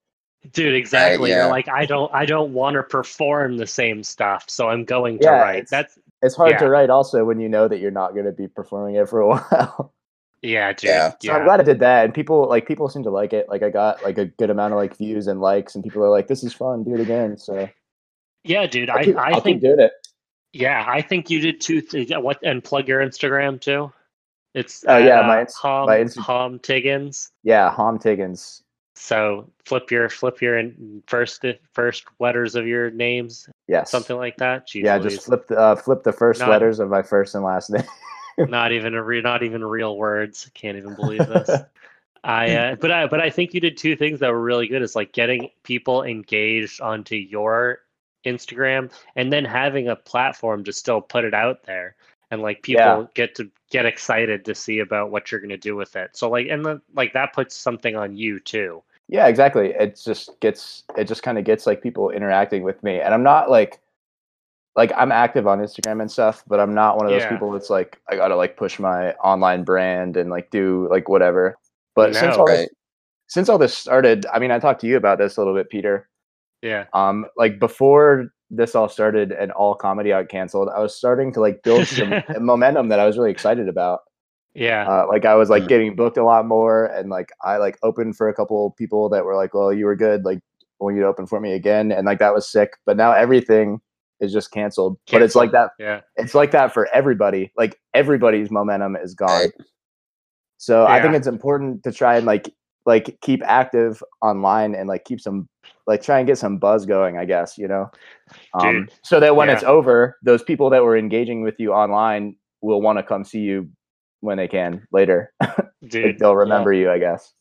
[0.52, 1.30] dude exactly.
[1.30, 1.42] yeah.
[1.42, 5.18] You're like I don't I don't want to perform the same stuff, so I'm going
[5.20, 5.54] to Yeah, write.
[5.56, 8.32] it's- That's it's hard to write also when you know that you're not going to
[8.32, 9.92] be performing it for a while
[10.40, 10.88] yeah, dude.
[10.90, 11.12] Yeah.
[11.22, 13.48] So I'm glad I did that, and people like people seem to like it.
[13.48, 16.10] Like I got like a good amount of like views and likes, and people are
[16.10, 17.68] like, "This is fun, do it again." So
[18.42, 18.90] Yeah, dude.
[18.90, 19.92] I, keep, I I'll think doing it.
[20.52, 22.10] yeah, I think you did two things.
[22.10, 23.92] What and plug your Instagram too.
[24.52, 27.30] It's Oh, at, yeah, uh, my ins- Hom, my Insta- Hom Tiggins.
[27.44, 28.64] Yeah, Hom Tiggins.
[29.02, 30.62] So flip your flip your
[31.08, 34.68] first first letters of your names, Yes, something like that.
[34.68, 35.14] Jeez yeah, Louise.
[35.14, 37.82] just flip the uh, flip the first Not- letters of my first and last name.
[38.38, 40.48] not even a re- not even real words.
[40.54, 41.50] Can't even believe this.
[42.22, 44.82] I uh, but I but I think you did two things that were really good.
[44.82, 47.80] Is like getting people engaged onto your
[48.24, 51.96] Instagram and then having a platform to still put it out there
[52.30, 53.06] and like people Yeah.
[53.14, 56.16] get to get excited to see about what you're going to do with it.
[56.16, 58.80] So like and then like that puts something on you too.
[59.12, 59.74] Yeah, exactly.
[59.78, 63.22] It just gets it just kind of gets like people interacting with me, and I'm
[63.22, 63.78] not like
[64.74, 67.28] like I'm active on Instagram and stuff, but I'm not one of those Yeah.
[67.28, 71.58] people that's like I gotta like push my online brand and like do like whatever.
[71.94, 72.40] But since No.
[72.40, 72.68] all this,
[73.26, 75.68] since all this started, I mean, I talked to you about this a little bit,
[75.68, 76.08] Peter.
[76.62, 76.86] Yeah.
[76.94, 81.40] Um, like before this all started and all comedy got canceled, I was starting to
[81.40, 84.00] like build some momentum that I was really excited about.
[84.54, 84.86] Yeah.
[84.88, 85.68] Uh, like I was like Mm.
[85.68, 89.24] getting booked a lot more, and like I like opened for a couple people that
[89.24, 90.24] were like, "Well, you were good.
[90.24, 92.72] Like, I want you to open for me again," and like that was sick.
[92.84, 93.80] But now everything
[94.20, 94.98] is just canceled.
[95.10, 95.70] But it's like that.
[95.78, 96.00] yeah.
[96.16, 97.50] It's like that for everybody.
[97.56, 99.28] Like everybody's momentum is gone.
[99.30, 99.52] Right.
[100.58, 102.48] So I think it's important to try and like
[102.86, 105.48] like keep active online and like keep some
[105.86, 107.18] like try and get some buzz going.
[107.18, 107.90] I guess you know,
[108.54, 109.54] um, Dude, so that when yeah.
[109.54, 113.40] it's over, those people that were engaging with you online will want to come see
[113.40, 113.68] you
[114.22, 115.32] when they can later.
[115.86, 116.04] Dude.
[116.04, 116.36] like they'll yeah.
[116.36, 117.34] remember you, I guess.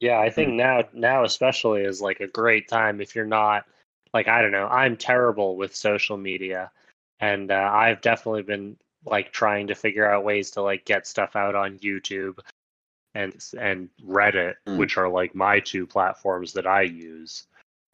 [0.00, 3.64] Yeah, I think now now especially is like a great time if you're not
[4.12, 6.70] like I don't know, I'm terrible with social media
[7.20, 8.76] and uh, I've definitely been
[9.06, 12.38] like trying to figure out ways to like get stuff out on YouTube
[13.14, 14.78] and and Reddit, Mm.
[14.78, 17.46] which are like my two platforms that I use.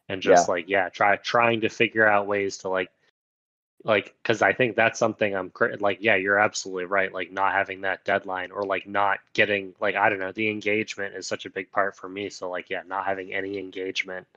[0.09, 2.89] And just like yeah, try trying to figure out ways to like
[3.83, 7.13] like because I think that's something I'm like yeah, you're absolutely right.
[7.13, 11.15] Like not having that deadline or like not getting like I don't know, the engagement
[11.15, 12.29] is such a big part for me.
[12.29, 14.27] So like yeah, not having any engagement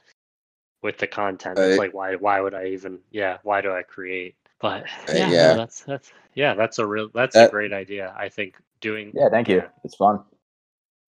[0.83, 1.59] with the content.
[1.59, 4.37] It's like why why would I even yeah, why do I create?
[4.61, 8.15] But Right, yeah, no, that's that's yeah, that's a real that's a great idea.
[8.17, 9.57] I think doing Yeah, thank you.
[9.57, 9.69] Yeah.
[9.85, 10.21] It's fun.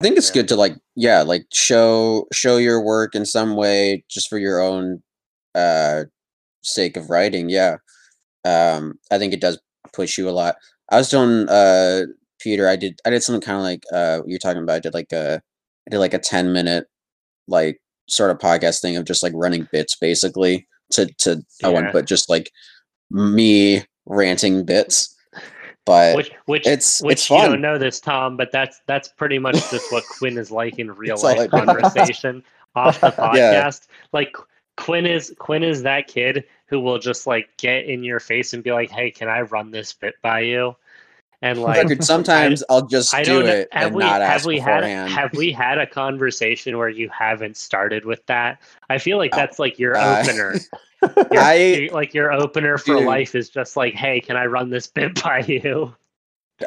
[0.02, 0.42] I think it's Yeah.
[0.42, 4.60] good to like yeah, like show show your work in some way just for your
[4.62, 5.02] own
[5.56, 6.04] uh
[6.62, 7.50] sake of writing.
[7.50, 7.78] Yeah.
[8.46, 9.60] Um I think it does
[9.94, 10.56] push you a lot.
[10.92, 12.04] I was doing uh
[12.40, 14.76] Peter, I did I did something kind of like uh you're talking about.
[14.76, 15.42] I did like a
[15.88, 16.86] I did like a 10 minute
[17.48, 21.92] like sort of podcast thing of just like running bits basically to to Yeah.
[21.92, 22.52] but just like
[23.12, 25.16] me ranting bits.
[25.86, 29.40] But which which it's- which it's you don't know this Tom, but that's that's pretty
[29.40, 32.44] much just what Quinn is like in real life I conversation
[32.76, 33.64] off the Yeah.
[33.64, 33.88] podcast.
[34.14, 34.36] Like
[34.78, 38.64] Quinn is Quinn is that kid who will just like get in your face and
[38.64, 40.76] be like, "Hey, can I run this bit by you?"
[41.42, 44.48] And like record, sometimes I'll just I do it Have and we not have ask
[44.48, 48.62] we had have we had a conversation where you haven't started with that?
[48.90, 50.56] I feel like that's like your Uh, opener.
[51.32, 53.08] Your- I like your opener for Dude.
[53.08, 55.96] life is just like, "Hey, can I run this bit by you?"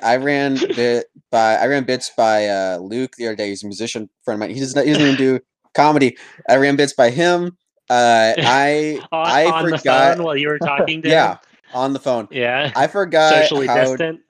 [0.03, 3.51] I ran bit by I ran bits by uh, Luke the other day.
[3.51, 4.55] He's a musician friend of mine.
[4.55, 5.39] He doesn't he doesn't even do
[5.75, 6.17] comedy.
[6.49, 7.59] I ran bits by him.
[7.93, 10.17] Uh, I on, I on the forgot.
[10.17, 11.39] phone while you were talking to yeah, him?
[11.75, 12.27] on the phone.
[12.31, 12.73] Yeah.
[12.75, 13.77] I forgot Socially how.
[13.77, 14.21] distant.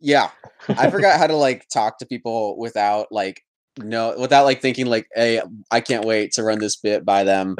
[0.00, 0.30] Yeah,
[0.68, 3.42] I forgot how to like talk to people without like
[3.78, 7.56] no without like thinking like hey I can't wait to run this bit by them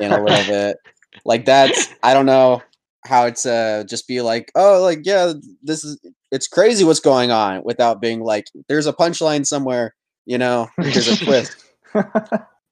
[0.00, 0.76] in a little bit.
[1.24, 2.62] Like that's I don't know
[3.06, 6.00] how to just be like oh like yeah this is
[6.32, 9.94] it's crazy what's going on without being like there's a punchline somewhere
[10.26, 11.56] you know there's a twist.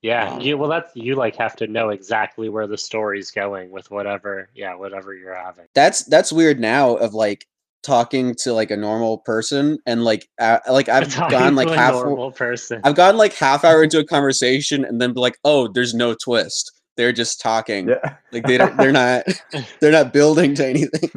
[0.03, 0.33] Yeah.
[0.33, 3.91] Um, You well that's you like have to know exactly where the story's going with
[3.91, 5.67] whatever yeah, whatever you're having.
[5.75, 7.47] That's that's weird now of like
[7.83, 11.75] talking to like a normal person and like uh, like I've Talking gone like to
[11.75, 12.81] a half normal person.
[12.85, 16.15] I've gone like half hour into a conversation and then be like oh there's no
[16.15, 18.17] twist they're just talking yeah.
[18.33, 19.25] like they don't they're not
[19.81, 21.11] they're not building to anything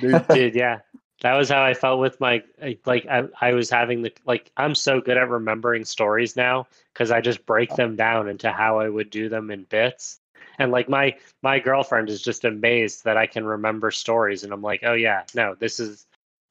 [0.00, 0.78] They're- Dude, yeah.
[1.24, 2.42] That was how I felt with my
[2.84, 7.10] like I, I was having the like I'm so good at remembering stories now because
[7.10, 7.76] I just break oh.
[7.76, 10.20] them down into how I would do them in bits.
[10.58, 14.60] And like my my girlfriend is just amazed that I can remember stories and I'm
[14.60, 16.04] like, "Oh yeah, no, this is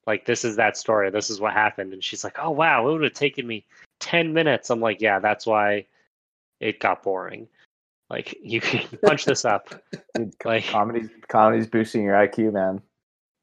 [0.08, 1.08] like this is that story.
[1.08, 3.64] This is what happened." And she's like, "Oh wow, it would have taken me
[4.00, 5.86] 10 minutes." I'm like, "Yeah, that's why
[6.58, 7.46] it got boring."
[8.10, 9.68] Like you can punch this up.
[10.16, 12.82] Dude, Like comedy's comedy's boosting your IQ, man.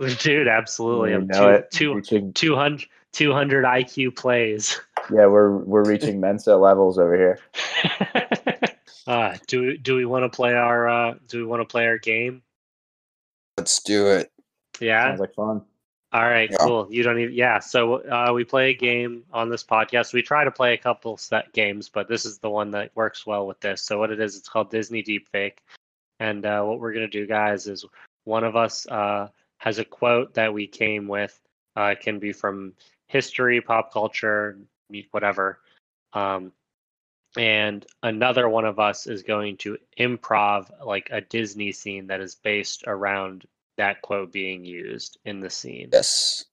[0.19, 1.11] dude, absolutely.
[1.11, 1.71] You I'm know it.
[1.71, 4.79] two, two, Reaching, 200, 200 IQ plays.
[5.11, 7.39] yeah, we're we're reaching Mensa levels over here.
[9.07, 11.97] uh, do do we want to play our uh, do we want to play our
[11.97, 12.41] game?
[13.57, 14.31] let's do it
[14.79, 15.09] Yeah.
[15.09, 15.61] Sounds like fun.
[16.13, 16.49] All right.
[16.51, 16.57] Yeah.
[16.59, 16.87] Cool.
[16.89, 17.35] You don't even.
[17.35, 17.59] Yeah.
[17.59, 20.13] So uh, we play a game on this podcast.
[20.13, 23.25] We try to play a couple set games, but this is the one that works
[23.25, 23.81] well with this.
[23.81, 25.59] So what it is, it's called Disney Deepfake,
[26.19, 27.85] and uh, what we're gonna do, guys, is
[28.25, 29.29] one of us uh,
[29.61, 31.39] has a quote that we came with.
[31.77, 32.73] Uh, it can be from
[33.05, 34.57] history, pop culture,
[35.11, 35.59] whatever.
[36.13, 36.51] Um,
[37.37, 42.33] and another one of us is going to improv like a Disney scene that is
[42.33, 43.45] based around
[43.77, 45.89] that quote being used in the scene.
[45.93, 46.45] yes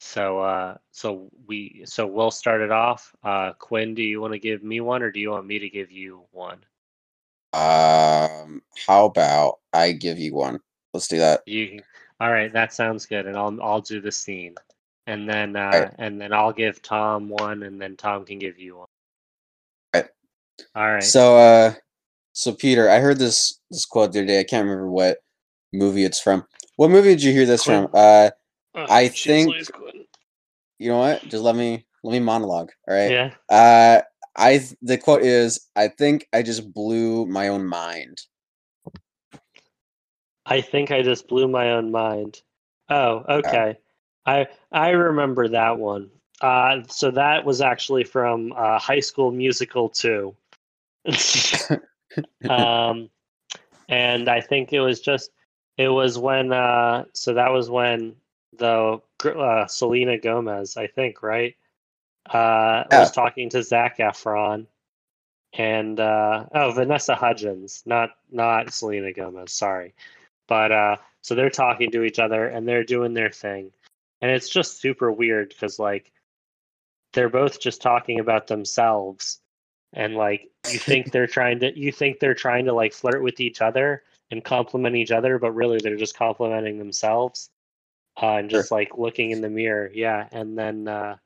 [0.00, 3.14] So uh, so we so we'll start it off.
[3.24, 5.70] Uh, Quinn, do you want to give me one, or do you want me to
[5.70, 6.58] give you one?
[7.54, 10.60] Um, how about I give you one?
[10.92, 11.40] Let's do that.
[11.46, 11.80] You
[12.24, 12.52] all right?
[12.52, 14.54] That sounds good, and I'll I'll do the scene,
[15.06, 15.94] and then uh, Alright.
[15.98, 18.88] and then I'll give Tom one, and then Tom can give you one.
[19.94, 20.10] Alright.
[20.74, 21.02] All right.
[21.02, 21.74] So, uh,
[22.32, 24.40] so Peter, I heard this this quote the other day.
[24.40, 25.18] I can't remember what
[25.72, 26.46] movie it's from.
[26.76, 27.84] What movie did you hear this Quinn.
[27.88, 27.90] from?
[27.94, 28.30] Uh,
[28.76, 29.54] Oh, I think-
[30.80, 31.22] you know what?
[31.28, 32.70] Just let me let me monologue.
[32.88, 33.08] All right.
[33.10, 33.30] Yeah.
[33.48, 34.02] Uh,
[34.36, 38.18] I th- the quote is, "I think I just blew my own mind."
[40.46, 42.42] I think I just blew my own mind.
[42.88, 43.78] Oh, okay.
[44.26, 46.10] I I remember that one.
[46.40, 50.34] Uh, so that was actually from uh, High School Musical 2.
[52.48, 53.08] um,
[53.88, 55.30] and I think it was just
[55.76, 58.16] it was when uh, so that was when
[58.56, 61.56] the uh, Selena Gomez, I think, right,
[62.26, 63.00] uh, Yeah.
[63.00, 64.66] was talking to Zac Efron,
[65.52, 69.94] and uh, oh Vanessa Hudgens, not not Selena Gomez, sorry,
[70.48, 73.72] but uh, so they're talking to each other and they're doing their thing,
[74.20, 76.12] and it's just super weird because like
[77.14, 79.38] they're both just talking about themselves.
[79.92, 83.40] And like you think they're trying to you think they're trying to like flirt with
[83.40, 87.50] each other and compliment each other but really they're just complimenting themselves
[88.20, 89.90] uh, and just like looking in the mirror.
[89.94, 90.26] Yeah.
[90.32, 91.16] And then uh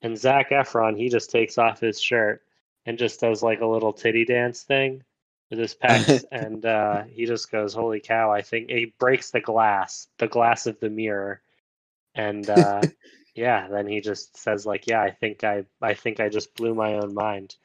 [0.00, 2.42] and zac efron he just takes off his shirt
[2.86, 5.02] and just does like a little titty dance thing
[5.50, 9.40] with his pecs and uh he just goes holy cow i think he breaks the
[9.40, 11.42] glass the glass of the mirror
[12.14, 12.86] and uh
[13.34, 16.74] yeah then he just says like yeah i think i i think i just blew
[16.74, 17.56] my own mind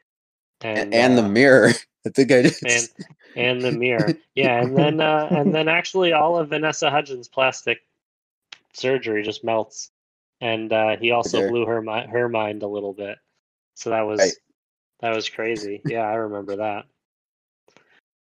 [0.61, 1.69] And, and the uh, mirror.
[2.05, 2.55] I think I did.
[2.63, 2.89] and
[3.35, 7.79] and the mirror yeah and then uh and then actually all of vanessa hudgens plastic
[8.73, 9.91] surgery just melts
[10.41, 11.43] and uh he also There.
[11.43, 13.17] blew her mi- her mind a little bit
[13.75, 14.35] so that was Right.
[15.01, 16.85] that was crazy yeah i remember that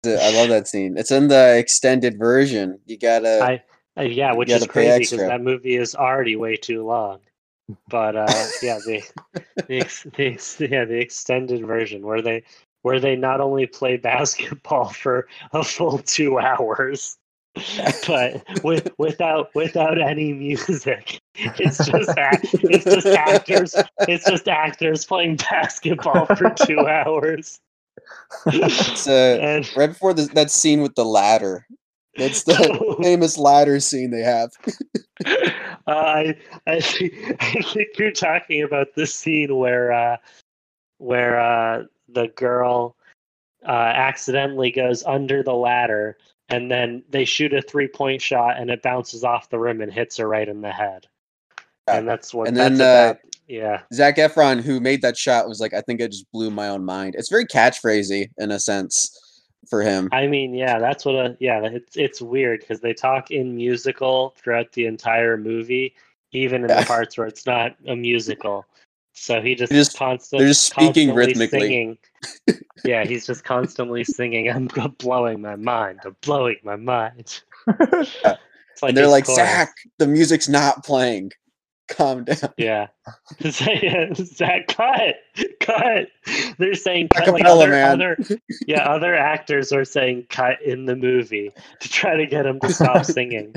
[0.06, 0.96] I love that scene.
[0.96, 2.78] It's in the extended version.
[2.86, 3.42] You gotta.
[3.42, 3.62] I-
[3.98, 7.18] Uh, yeah which is crazy because that movie is already way too long
[7.88, 8.26] but uh
[8.62, 9.02] yeah the
[9.68, 9.80] the,
[10.58, 12.42] the yeah the extended version where they
[12.82, 17.16] where they not only play basketball for a full two hours
[18.06, 22.10] but with, without without any music it's just
[22.52, 27.58] it's just actors it's just actors playing basketball for two hours
[28.46, 31.66] it's uh, and right before the, that scene with the ladder.
[32.16, 34.52] That's the famous ladder scene they have.
[35.26, 35.34] Uh,
[35.86, 40.16] I I think, I think you're talking about the scene where uh,
[40.98, 42.96] where uh, the girl
[43.66, 46.16] uh, accidentally goes under the ladder,
[46.48, 49.92] and then they shoot a three point shot, and it bounces off the rim and
[49.92, 51.06] hits her right in the head.
[51.88, 51.98] Yeah.
[51.98, 52.48] And that's what.
[52.48, 53.14] And that's then, uh,
[53.48, 56.68] yeah, Zac Efron, who made that shot, was like, "I think it just blew my
[56.68, 60.08] own mind." It's very catchphrasy in a sense for him.
[60.12, 61.60] I mean, yeah, that's what a yeah.
[61.64, 65.94] It's it's weird because they talk in musical throughout the entire movie,
[66.32, 66.80] even in Yeah.
[66.80, 68.64] the parts where it's not a musical.
[69.18, 71.60] So he just, just- constantly they're just speaking rhythmically.
[71.60, 71.98] Singing.
[72.84, 74.50] yeah, he's just constantly singing.
[74.50, 74.66] I'm
[74.98, 76.00] blowing my mind.
[76.04, 77.40] I'm blowing my mind.
[78.76, 79.38] It's like and they're like, chorus.
[79.38, 81.32] "Zac, the music's not playing.
[81.88, 82.88] Calm down." Yeah.
[83.50, 85.16] Zac, cut,
[85.60, 86.08] cut.
[86.58, 87.28] They're saying cut.
[87.28, 88.16] Like other, other,
[88.66, 92.72] yeah, other actors are saying cut in the movie to try to get him to
[92.72, 93.54] stop singing,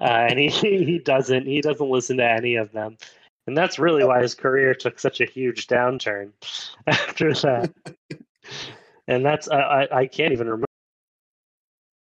[0.00, 1.46] uh, and he he doesn't.
[1.46, 2.96] He doesn't listen to any of them,
[3.46, 6.30] and that's really why his career took such a huge downturn
[6.86, 7.72] after that.
[9.06, 10.66] and that's I I, I can't even remember.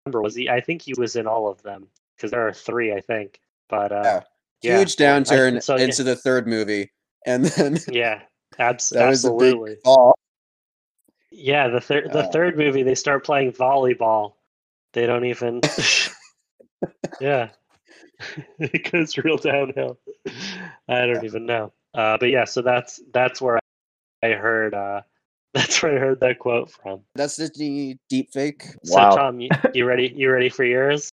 [0.06, 0.48] Was he?
[0.48, 3.40] I think he was in all of them because there are three, I think.
[3.68, 4.22] But uh, Yeah.
[4.62, 5.84] Yeah, Huge well, I- downturn so, yeah.
[5.84, 6.90] into the third movie,
[7.26, 8.22] and then Yeah,
[8.58, 9.74] abs- that was a absolutely.
[9.74, 10.14] big fall.
[11.30, 14.34] Yeah, the third the Uh, third movie they start playing volleyball.
[14.92, 15.60] They don't even.
[17.20, 17.48] yeah,
[18.58, 19.98] it goes real downhill.
[20.88, 21.72] I don't even know.
[21.94, 23.58] Uh, but yeah, so that's that's where
[24.22, 24.74] I heard.
[24.74, 25.02] Uh,
[25.54, 27.00] that's where I heard that quote from.
[27.14, 28.64] That's the deep fake.
[28.84, 29.10] So Wow.
[29.16, 30.12] Tom, you, you ready?
[30.14, 31.10] You ready for yours?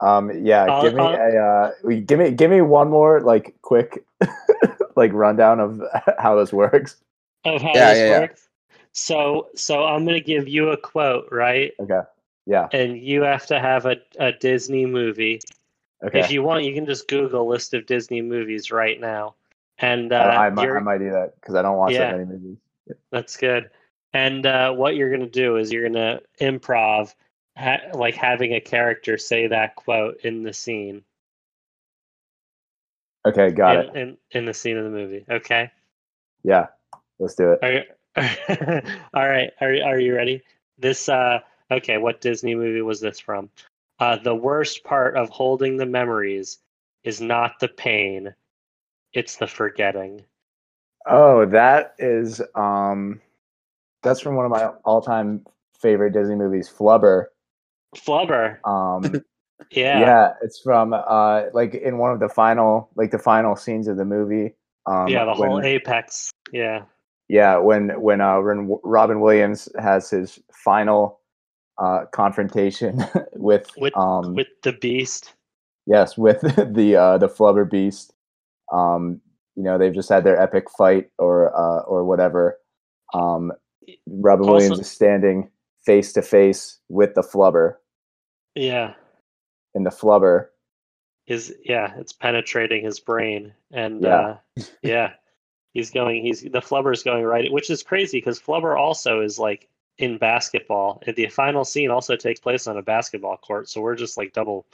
[0.00, 3.54] Um, yeah, I'll- give me I'll- a uh, give me give me one more like
[3.62, 4.04] quick
[4.96, 5.82] like rundown of
[6.18, 6.96] how this works.
[7.44, 8.26] Of how Yeah, this yeah, yeah.
[8.92, 11.72] So so I'm gonna give you a quote, right?
[11.80, 12.00] Okay.
[12.46, 12.68] Yeah.
[12.72, 15.40] And you have to have a, a Disney movie
[16.02, 16.20] Okay.
[16.20, 19.34] If you want, you can just Google list of Disney movies right now,
[19.78, 22.12] and uh, I, I, might, I might do that because I don't watch Yeah.
[22.12, 22.56] that many movies.
[23.12, 23.68] that's good.
[24.14, 27.14] And uh, what you're gonna do is you're gonna improv,
[27.56, 31.02] ha- like having a character say that quote in the scene.
[33.26, 33.96] Okay, got in, it.
[33.96, 35.24] in in the scene of the movie.
[35.30, 35.70] Okay.
[36.42, 36.66] Yeah,
[37.18, 37.58] let's do it.
[37.62, 37.82] Are you,
[39.14, 39.50] all right.
[39.60, 40.42] Are are you ready?
[40.78, 43.50] This uh okay, what Disney movie was this from?
[43.98, 46.58] Uh the worst part of holding the memories
[47.04, 48.34] is not the pain,
[49.12, 50.22] it's the forgetting.
[51.06, 53.20] Oh, that is um,
[54.02, 55.44] that's from one of my all-time
[55.78, 57.26] favorite Disney movies, Flubber.
[57.96, 58.58] Flubber.
[58.66, 59.22] Um,
[59.72, 60.00] Yeah.
[60.00, 60.32] yeah.
[60.42, 64.06] it's from uh, like in one of the final, like the final scenes of the
[64.06, 64.54] movie.
[64.86, 66.30] Um, yeah, the whole when- apex.
[66.50, 66.84] Yeah.
[67.28, 71.20] Yeah, when when uh when Robin Williams has his final
[71.78, 75.34] uh confrontation with, With- um With the beast.
[75.86, 76.40] yes with
[76.74, 78.12] the uh the Flubber Beast.
[78.72, 79.20] Um,
[79.56, 82.58] you know they've just had their epic fight or uh or whatever.
[83.14, 83.52] Um,
[84.08, 85.50] Robin Also- Williams is standing
[85.84, 87.76] face to face with the Flubber,
[88.54, 88.94] Yeah.
[89.74, 90.48] and the Flubber.
[91.26, 93.54] Is yeah, it's penetrating his brain.
[93.70, 94.36] And Yeah.
[94.58, 95.12] uh yeah.
[95.74, 99.68] He's going he's the Flubber's going right which is crazy because Flubber also is like
[99.98, 101.00] in basketball.
[101.06, 104.32] And The final scene also takes place on a basketball court, so we're just like
[104.32, 104.66] double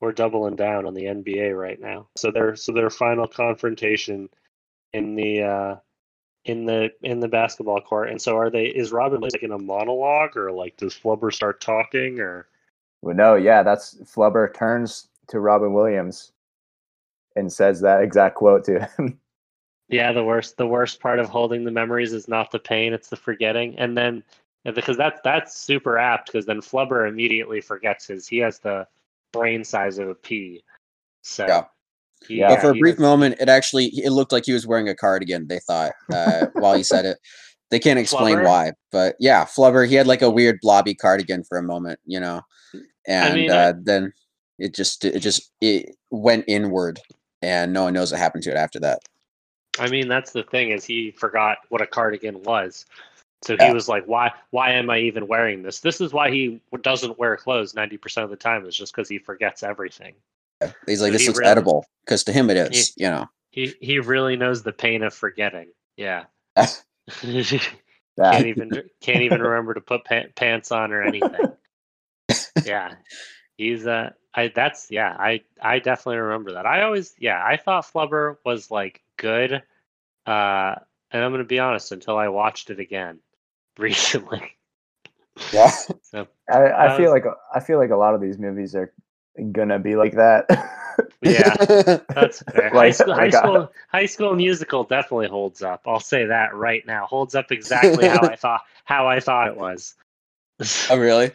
[0.00, 2.06] we're doubling down on the NBA right now.
[2.16, 4.28] So their so their final confrontation
[4.92, 5.76] in the uh
[6.46, 8.08] in the in the basketball court.
[8.08, 11.60] And so are they is Robin like in a monologue or like does Flubber start
[11.60, 12.46] talking or
[13.02, 16.32] Well, no, yeah, that's Flubber turns to Robin Williams
[17.34, 19.18] and says that exact quote to him.
[19.88, 23.08] Yeah, the worst the worst part of holding the memories is not the pain, it's
[23.08, 23.78] the forgetting.
[23.78, 24.24] And then
[24.74, 28.88] because that's that's super apt because then Flubber immediately forgets his he has the
[29.32, 30.64] brain size of a pea.
[31.22, 31.64] So Yeah.
[32.28, 34.94] Yeah, but for a brief moment, it actually it looked like he was wearing a
[34.94, 35.46] cardigan.
[35.46, 37.18] They thought uh, while he said it.
[37.70, 38.44] They can't explain Flubber?
[38.44, 39.88] why, but yeah, Flubber.
[39.88, 42.42] He had like a weird blobby cardigan for a moment, you know,
[43.06, 44.12] and mean, I- uh, then
[44.58, 47.00] it just it just it went inward,
[47.42, 49.00] and no one knows what happened to it after that.
[49.78, 52.86] I mean that's the thing is he forgot what a cardigan was.
[53.42, 53.68] So Yeah.
[53.68, 54.32] he was like, "Why?
[54.50, 58.24] Why am I even wearing this?" This is why he doesn't wear clothes ninety percent
[58.24, 58.64] of the time.
[58.64, 60.14] Is just because he forgets everything.
[60.86, 63.26] He's like, So this he looks really- edible because to him it is, you know.
[63.50, 65.68] He he really knows the pain of forgetting.
[65.96, 66.24] Yeah.
[66.56, 71.52] can't even can't even remember to put pa- pants on or anything.
[72.64, 72.94] yeah,
[73.56, 76.66] he's uh, I that's yeah, I I definitely remember that.
[76.66, 79.52] I always yeah, I thought Flubber was like good,
[80.26, 80.74] uh,
[81.10, 83.20] and I'm gonna be honest until I watched it again
[83.78, 84.52] recently.
[85.52, 85.70] Yeah.
[86.02, 88.92] So I, I feel was- like I feel like a lot of these movies are
[89.52, 90.46] gonna be like that.
[91.22, 91.54] yeah,
[92.14, 92.70] that's fair.
[92.70, 95.82] high, Like, school, high school high school musical definitely holds up.
[95.86, 97.06] I'll say that right now.
[97.06, 99.94] Holds up exactly how I thought how I thought it was.
[100.90, 101.32] oh, really?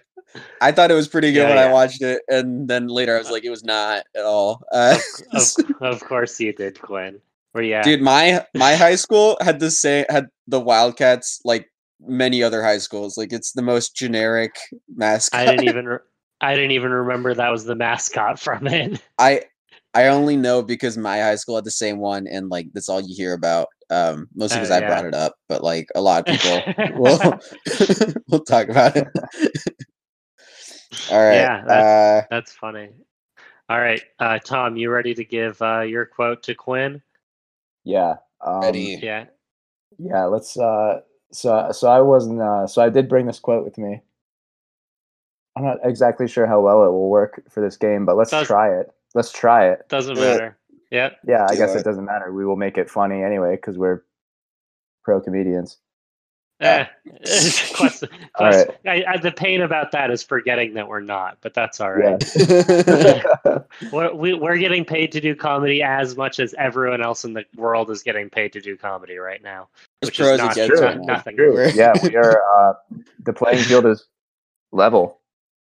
[0.61, 1.65] I thought it was pretty good Yeah, when yeah.
[1.65, 4.61] I watched it, and then later I was like, it was not at all.
[4.71, 4.97] Uh,
[5.33, 5.43] of,
[5.81, 7.19] of course you did, Quinn.
[7.51, 12.41] Where yeah, dude my my high school had the same had the wildcats like many
[12.41, 14.55] other high schools like it's the most generic
[14.95, 15.97] mascot I didn't even re-
[16.41, 19.01] I didn't even remember that was the mascot from it.
[19.19, 19.41] i
[19.93, 23.01] i only know because my high school had the same one and like that's all
[23.01, 24.87] you hear about um mostly because i yeah.
[24.87, 26.61] brought it up but like a lot of people
[26.97, 27.19] will
[28.29, 29.07] we'll talk about it
[31.11, 32.89] all right Yeah, uh That's funny.
[33.69, 37.01] All right, uh, Tom, you ready to give uh, your quote to Quinn?
[37.83, 38.15] yeah.
[38.41, 38.99] Um, Ready.
[39.01, 39.25] Yeah.
[39.97, 41.01] Yeah, let's uh
[41.31, 44.01] so so I wasn't uh so I did bring this quote with me.
[45.57, 48.47] I'm not exactly sure how well it will work for this game, but let's Does-
[48.47, 48.91] try it.
[49.13, 49.87] Let's try it.
[49.89, 50.25] Doesn't Do it.
[50.25, 50.57] matter.
[50.91, 51.17] Yep.
[51.27, 51.79] Yeah, I Do guess it.
[51.79, 52.31] it doesn't matter.
[52.31, 54.03] We will make it funny anyway because we're
[55.03, 55.77] pro comedians.
[56.61, 57.19] Eh, Yeah.
[57.75, 58.67] question, All right.
[58.85, 62.23] I, I, the pain about that is forgetting that we're not, but that's all right.
[62.37, 63.23] Yeah.
[63.91, 67.43] We're, we, we're getting paid to do comedy as much as everyone else in the
[67.55, 69.69] world is getting paid to do comedy right now,
[70.01, 71.35] which is not, against not nothing.
[71.35, 71.67] True.
[71.73, 72.73] Yeah, we are uh
[73.23, 74.05] the playing field is
[74.71, 75.19] level.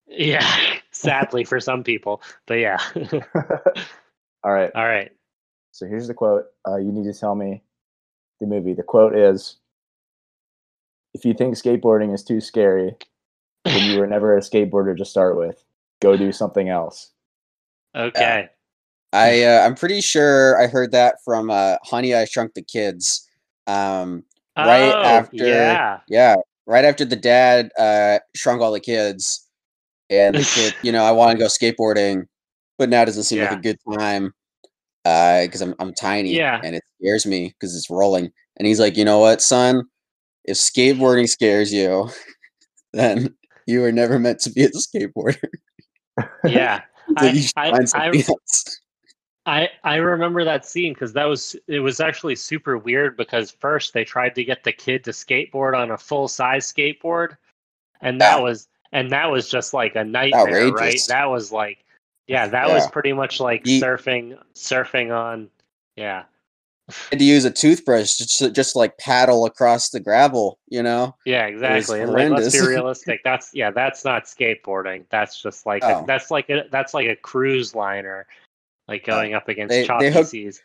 [0.10, 0.46] Yeah,
[0.92, 2.78] sadly for some people, but yeah.
[4.44, 4.72] All right.
[4.74, 5.12] all right.
[5.72, 6.46] So here's the quote.
[6.68, 7.62] Uh, you need to tell me
[8.40, 8.74] the movie.
[8.74, 9.58] The quote is
[11.14, 12.96] If you think skateboarding is too scary,
[13.66, 15.64] then you were never a skateboarder to start with.
[16.02, 17.12] Go do something else.
[17.96, 18.50] Okay.
[19.12, 23.28] I uh, I'm pretty sure I heard that from uh, Honey I Shrunk the Kids.
[23.68, 24.24] Um,
[24.58, 26.00] Right Oh, after- Yeah.
[26.08, 29.48] yeah, right after the dad uh, shrunk all the kids,
[30.10, 32.26] and the kid, you know, I want to go skateboarding,
[32.78, 34.34] but now doesn't seem like a good time
[35.06, 36.60] uh, because I'm I'm tiny, Yeah.
[36.64, 38.32] and it scares me because it's rolling.
[38.58, 39.84] And he's like, you know what, son,
[40.46, 42.10] if skateboarding scares you,
[42.94, 43.36] then
[43.68, 45.48] you were never meant to be a skateboarder.
[46.44, 46.82] Yeah.
[47.18, 48.24] I- I- I-.
[49.46, 53.94] I I remember that scene because that was it was actually super weird because first
[53.94, 57.36] they tried to get the kid to skateboard on a full size skateboard,
[58.02, 58.44] and that Yeah.
[58.44, 61.00] was and that was just like a nightmare, right?
[61.08, 61.84] That was like,
[62.28, 65.50] yeah, that was pretty much like surfing surfing on,
[65.96, 66.24] yeah,
[67.12, 71.16] had to use a toothbrush just to, just like paddle across the gravel, you know?
[71.26, 72.02] yeah, exactly.
[72.02, 73.22] And like, let's be realistic.
[73.24, 75.06] That's yeah, that's not skateboarding.
[75.10, 76.04] That's just like Oh.
[76.04, 78.26] a, that's like a that's like a cruise liner,
[78.88, 80.62] like uh, going up against They- they choppy hooked- seas.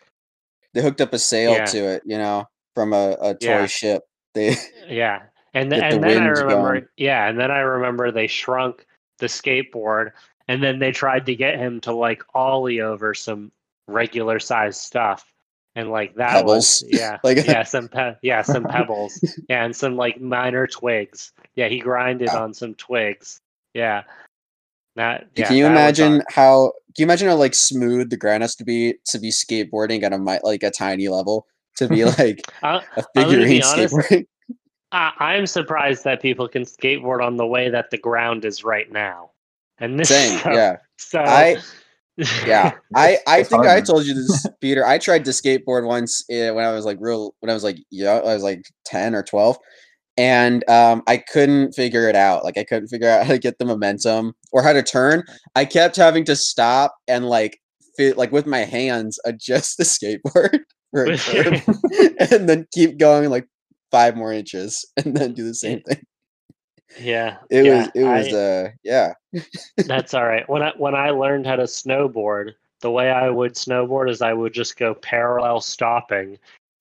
[0.73, 1.65] They hooked up a sail Yeah.
[1.67, 3.67] to it, you know, from a, a toy Yeah.
[3.67, 4.03] ship.
[4.35, 4.57] They
[4.89, 5.23] Yeah,
[5.55, 6.87] and th- Get the then I remember, going.
[6.97, 8.87] yeah, and then I remember they shrunk
[9.19, 10.11] the skateboard,
[10.49, 13.51] and then they tried to get him to like ollie over some
[13.89, 15.33] regular sized stuff,
[15.77, 16.83] and like that Pebbles.
[16.83, 21.33] was yeah, Like- yeah, some pe- yeah, some pebbles, yeah, and some like minor twigs.
[21.55, 22.43] Yeah, he grinded Yeah.
[22.43, 23.41] on some twigs.
[23.75, 24.03] Yeah,
[24.97, 25.29] that.
[25.37, 28.65] Yeah, can you imagine how can you imagine how like smooth the ground has to
[28.65, 31.47] be to be skateboarding at a like a tiny level
[31.77, 34.27] to be like I, a I'm gonna be figurine skateboarding?
[34.95, 38.91] I, I'm surprised that people can skateboard on the way that the ground is right
[38.91, 39.33] now.
[39.79, 40.77] And this Same, so, yeah.
[40.97, 41.57] So I-
[42.47, 44.87] Yeah, I I it's think hard, I told you this, Peter.
[44.87, 47.79] I tried to skateboard once eh, when I was like real when I was like
[47.91, 49.59] yeah I was like ten or twelve,
[50.17, 52.45] and um I couldn't figure it out.
[52.45, 55.25] Like I couldn't figure out how to get the momentum or how to turn.
[55.57, 57.59] I kept having to stop and like
[57.97, 60.61] fit like with my hands adjust the skateboard
[60.93, 63.49] for a curve, and then keep going like
[63.95, 66.05] five more inches and then do the same thing.
[67.01, 69.13] yeah, It yeah, was it was I- uh yeah
[69.87, 70.49] that's all right.
[70.49, 74.33] When I when I learned how to snowboard, the way I would snowboard is I
[74.33, 76.39] would just go parallel stopping,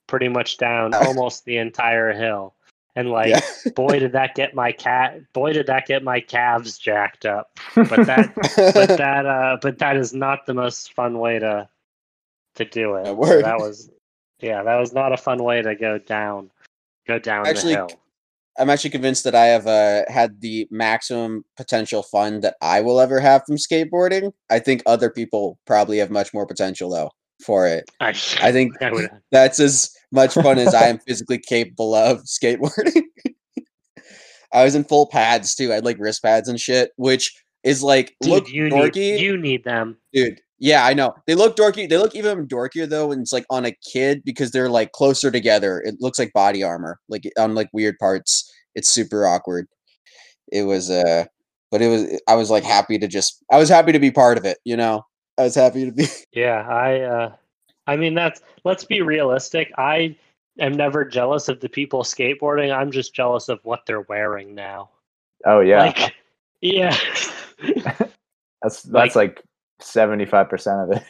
[0.07, 2.55] pretty much down almost the entire hill.
[2.95, 3.41] And like, yeah.
[3.76, 5.22] boy, did that get my cat!
[5.34, 7.59] Boy, did that get my calves jacked up.
[7.76, 8.34] But that
[8.74, 11.68] but that uh but that is not the most fun way to
[12.55, 13.89] to do it So that was
[14.39, 16.51] yeah that was not a fun way to go down
[17.08, 17.99] go down Actually, the hill
[18.58, 22.99] I'm actually convinced that I have uh, had the maximum potential fun that I will
[22.99, 24.32] ever have from skateboarding.
[24.49, 27.10] I think other people probably have much more potential though
[27.43, 27.89] for it.
[27.99, 28.14] i, I
[28.51, 33.04] think I would that's as much fun as I am physically capable of skateboarding.
[34.54, 35.72] I was in full pads too.
[35.72, 39.22] I had like wrist pads and shit, which is like dude look you dorky, need
[39.22, 40.41] you need them dude.
[40.64, 41.14] Yeah, I know.
[41.28, 41.89] They look dorky.
[41.89, 45.30] They look even dorkier though when it's like on a kid because they're like closer
[45.30, 45.82] together.
[45.86, 48.49] It looks like body armor, like on like weird parts.
[48.74, 49.68] It's super awkward.
[50.53, 51.26] It was uh
[51.70, 54.38] but it was I was like happy to just I was happy to be part
[54.38, 55.05] of it, you know.
[55.38, 57.36] I was happy to be Yeah, I uh
[57.86, 59.70] I mean that's let's be realistic.
[59.78, 60.16] I
[60.61, 62.74] am never jealous of the people skateboarding.
[62.74, 64.91] I'm just jealous of what they're wearing now.
[65.45, 65.88] Oh yeah.
[65.88, 66.16] Like,
[66.61, 66.97] yeah.
[68.61, 69.43] that's that's like, like
[69.84, 71.04] 75% of it.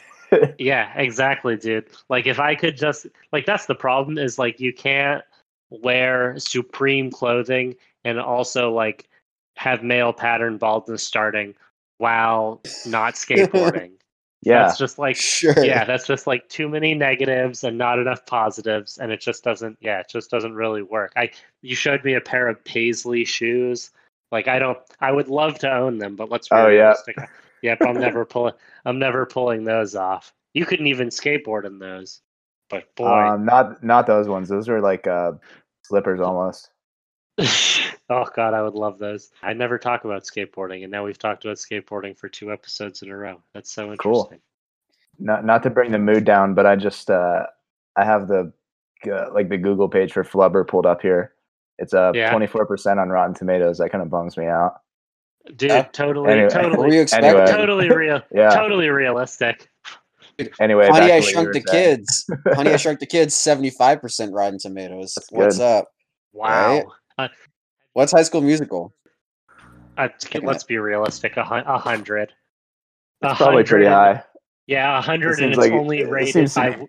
[0.58, 1.86] yeah, exactly, dude.
[2.08, 5.22] Like if I could just like that's the problem is like you can't
[5.70, 9.08] wear supreme clothing and also like
[9.56, 11.54] have male pattern baldness starting
[11.98, 13.92] while not skateboarding.
[14.42, 14.64] yeah.
[14.64, 15.64] That's just like sure.
[15.64, 19.78] yeah, that's just like too many negatives and not enough positives and it just doesn't
[19.80, 21.12] yeah, it just doesn't really work.
[21.16, 21.30] I
[21.62, 23.90] you showed me a pair of paisley shoes.
[24.32, 27.16] Like I don't I would love to own them, but let's be oh, realistic.
[27.16, 27.26] Yeah.
[27.64, 28.52] Yep, I'm never pulling
[28.84, 30.34] I'm never pulling those off.
[30.52, 32.20] You couldn't even skateboard in those.
[32.68, 33.06] But boy.
[33.06, 34.50] um, not not those ones.
[34.50, 35.32] Those are like uh,
[35.82, 36.70] slippers almost.
[38.10, 39.30] oh god, I would love those.
[39.42, 43.08] I never talk about skateboarding and now we've talked about skateboarding for two episodes in
[43.08, 43.40] a row.
[43.54, 44.30] That's so Cool.
[45.18, 47.46] Not not to bring the mood down, but I just uh,
[47.96, 48.52] I have the
[49.10, 51.32] uh, like the Google page for Flubber pulled up here.
[51.78, 52.28] It's uh Yeah.
[52.28, 53.78] twenty four percent on Rotten Tomatoes.
[53.78, 54.82] That kind of bums me out.
[55.56, 55.82] Dude, Yeah.
[55.92, 56.46] totally Anyway.
[56.46, 57.30] What were totally you expecting?
[57.30, 57.46] Anyway.
[57.46, 58.50] totally real Yeah.
[58.50, 59.68] totally realistic.
[60.60, 61.96] Anyway, Honey, back to I what Shrunk the saying.
[61.98, 62.26] Kids.
[62.54, 63.34] Honey, I Shrunk the Kids.
[63.36, 65.12] Seventy-five percent Rotten Tomatoes.
[65.16, 65.64] That's What's good.
[65.64, 65.88] up?
[66.32, 66.82] Wow.
[67.92, 68.92] What's High School Musical?
[69.96, 70.08] Uh,
[70.42, 71.36] let's be realistic.
[71.36, 72.32] A, hun- a hundred.
[73.22, 74.24] A It's probably pretty high.
[74.66, 76.70] Yeah, a hundred, and it's like- only it rated seems to by.
[76.70, 76.86] be-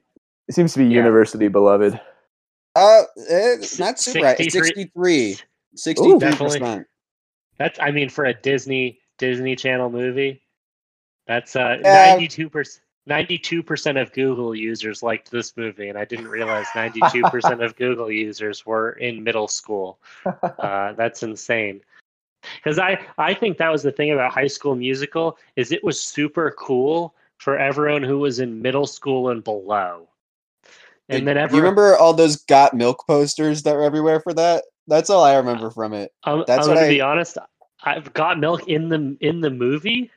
[0.48, 0.98] It seems to be Yeah.
[0.98, 2.00] university beloved.
[2.74, 4.22] Uh, eh, not super.
[4.26, 4.38] right.
[4.38, 5.38] 63 63.
[5.76, 6.60] 63 Definitely.
[6.60, 6.88] percent.
[7.58, 7.80] That's.
[7.80, 10.42] I mean, for a Disney Disney Channel movie,
[11.28, 12.82] that's uh ninety two percent.
[13.08, 17.76] Ninety-two percent of Google users liked this movie, and I didn't realize ninety-two percent of
[17.76, 20.00] Google users were in middle school.
[20.58, 21.82] Uh, that's insane.
[22.56, 26.00] Because I, I think that was the thing about High School Musical is it was
[26.00, 30.08] super cool for everyone who was in middle school and below.
[31.10, 34.64] And then Do you remember all those got milk posters that were everywhere for that?
[34.88, 36.12] That's all I remember from it.
[36.24, 37.38] I'm, that's I'm what gonna I- be honest.
[37.84, 40.10] I've got milk in the in the movie.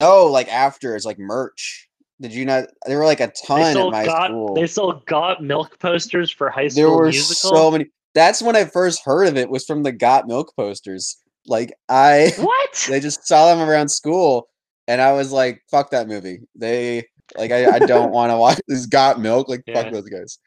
[0.00, 1.88] Oh, like after it's like merch.
[2.20, 2.66] Did you not?
[2.86, 4.54] There were like a ton at my got school.
[4.54, 7.50] they still got milk posters for high School there were musical.
[7.56, 7.86] so many.
[8.14, 9.48] That's when I first heard of it.
[9.50, 11.16] Was from the Got Milk posters.
[11.46, 12.86] Like I, what?
[12.88, 14.48] they just saw them around school,
[14.86, 17.04] and I was like, "Fuck that movie." They
[17.36, 19.48] like I, I don't want to watch this Got Milk.
[19.48, 19.82] Like Yeah.
[19.82, 20.38] fuck those guys,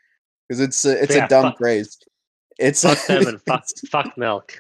[0.48, 1.98] because it's a, it's Yeah, a dumb fuck- phrase.
[2.60, 4.60] It's fuck them and fuck fuck milk.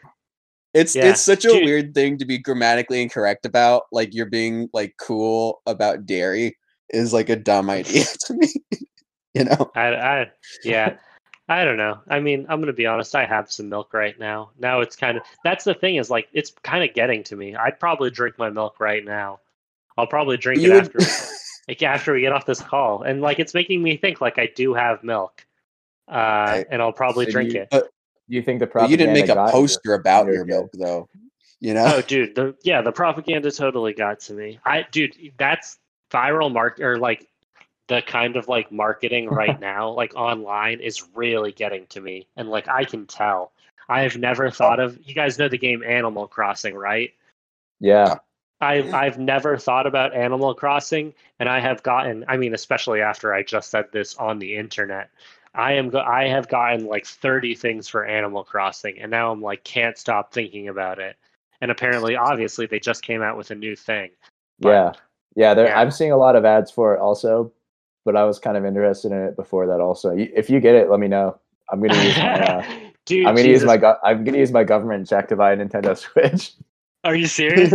[0.74, 1.10] It's Yeah.
[1.10, 1.64] it's such a Dude.
[1.66, 3.84] weird thing to be grammatically incorrect about.
[3.91, 6.58] Like you're being like cool about dairy
[6.89, 8.48] is like a dumb idea to me.
[9.34, 9.72] you know?
[9.76, 10.32] I, I
[10.64, 10.98] yeah.
[11.48, 12.00] I don't know.
[12.10, 13.16] I mean, I'm gonna be honest.
[13.16, 14.50] I have some milk right now.
[14.60, 17.56] Now it's kind of that's the thing is like it's kind of getting to me.
[17.56, 19.39] I'd probably drink my milk right now.
[19.98, 21.34] I'll probably drink You it would- after
[21.70, 24.50] like after we get off this call, and like it's making me think like I
[24.56, 25.45] do have milk,
[26.08, 26.66] uh, Right.
[26.70, 27.68] and I'll probably So drink you- it.
[27.72, 27.89] But,
[28.28, 29.51] you think the but you didn't make a got you?
[29.51, 31.08] poster about your milk though.
[31.60, 31.86] You know?
[31.95, 34.60] Oh, dude, the yeah, the propaganda totally got to me.
[34.66, 35.78] I, dude, that's
[36.12, 37.28] viral mark or like
[37.88, 42.49] the kind of like marketing right now, like online, is really getting to me, and
[42.49, 43.51] like I can tell.
[43.88, 44.97] I have never thought of.
[45.08, 47.14] You guys know the game Animal Crossing, right?
[47.80, 48.16] Yeah.
[48.62, 52.26] I I've never thought about Animal Crossing, and I have gotten.
[52.28, 55.10] I mean, especially after I just said this on the internet,
[55.56, 55.89] I am.
[55.89, 59.97] Go- I have gotten like thirty things for Animal Crossing, and now I'm like can't
[59.97, 61.16] stop thinking about it.
[61.62, 64.12] And apparently, obviously, they just came out with a new thing.
[64.60, 64.91] But- yeah.
[65.36, 65.53] Yeah.
[65.53, 65.80] There, Yeah.
[65.80, 67.51] I'm seeing a lot of ads for it also,
[68.06, 70.16] but I was kind of interested in it before that also.
[70.16, 71.38] If you get it, let me know.
[71.72, 72.39] I'm gonna use my.
[72.39, 72.64] Uh,
[73.06, 73.78] Dude, I'm gonna use my.
[73.78, 76.53] Go- I'm gonna use my government check to buy a Nintendo Switch.
[77.03, 77.74] Are you serious,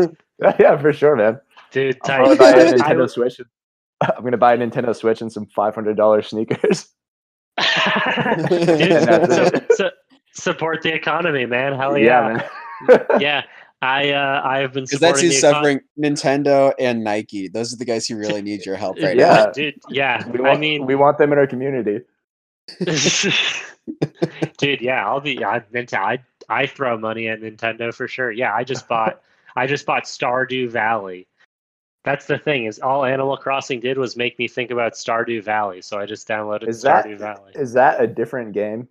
[0.59, 1.41] yeah, for sure, man.
[1.71, 1.99] dude?
[2.05, 3.41] I'm gonna buy a Nintendo Switch.
[4.01, 6.89] I'm gonna buy a Nintendo Switch and some five hundred dollars sneakers.
[8.49, 9.91] Dude, that's su- su-
[10.33, 11.75] support the economy, man.
[11.75, 12.43] Hell yeah,
[12.89, 13.07] man.
[13.21, 13.43] yeah.
[13.83, 15.81] I uh, I have been Because that's supporting who's the econ- suffering.
[15.99, 17.49] Nintendo and Nike.
[17.49, 19.45] Those are the guys who really need your help right Yeah.
[19.47, 19.53] now.
[19.53, 19.75] dude.
[19.89, 22.01] Yeah, we I want, mean, we want them in our community.
[24.59, 24.81] dude.
[24.81, 25.43] Yeah, I'll be.
[25.45, 25.95] I, Nintendo.
[25.99, 28.31] I I throw money at Nintendo for sure.
[28.31, 29.23] Yeah, I just bought.
[29.57, 31.27] I just bought Stardew Valley.
[32.05, 35.83] That's the thing is all Animal Crossing did was make me think about Stardew Valley.
[35.83, 37.53] So I just downloaded Is that Stardew Valley.
[37.55, 38.89] is that a different game,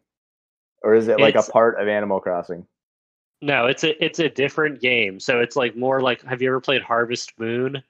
[0.83, 2.67] or is it like It's- a part of Animal Crossing?
[3.41, 5.19] No, it's a it's a different game.
[5.19, 6.21] So it's like more like.
[6.23, 7.81] Have you ever played Harvest Moon?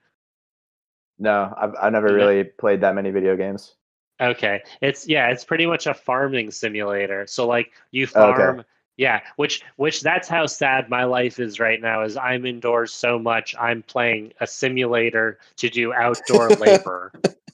[1.17, 2.13] No, I've I've never No.
[2.15, 3.75] really played that many video games.
[4.21, 4.61] Okay.
[4.81, 7.25] It's yeah, it's pretty much a farming simulator.
[7.27, 8.63] So like you oh, Okay.
[8.99, 13.17] Yeah, which which that's how sad my life is right now is I'm indoors so
[13.17, 17.13] much I'm playing a simulator to do outdoor labor.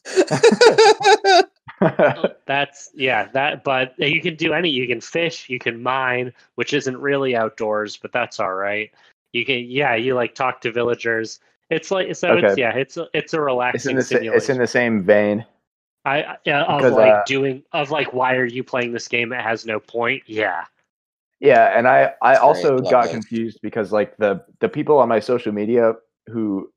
[2.48, 6.74] That's yeah, that but you can do any you can fish, you can mine, which
[6.74, 8.89] isn't really outdoors, but that's all right.
[9.34, 11.39] You can yeah, you like talk to villagers.
[11.70, 14.58] It's like so it's yeah, it's a, it's a relaxing in the sa- it's in
[14.58, 15.46] the same vein.
[16.06, 19.08] I I- yeah, of Because, like uh, doing of like why are you playing this
[19.08, 19.32] game?
[19.32, 20.24] It has no point.
[20.26, 20.66] Yeah.
[21.40, 25.20] Yeah, and I I That's also got confused because like the the people on my
[25.20, 25.94] social media
[26.28, 26.72] who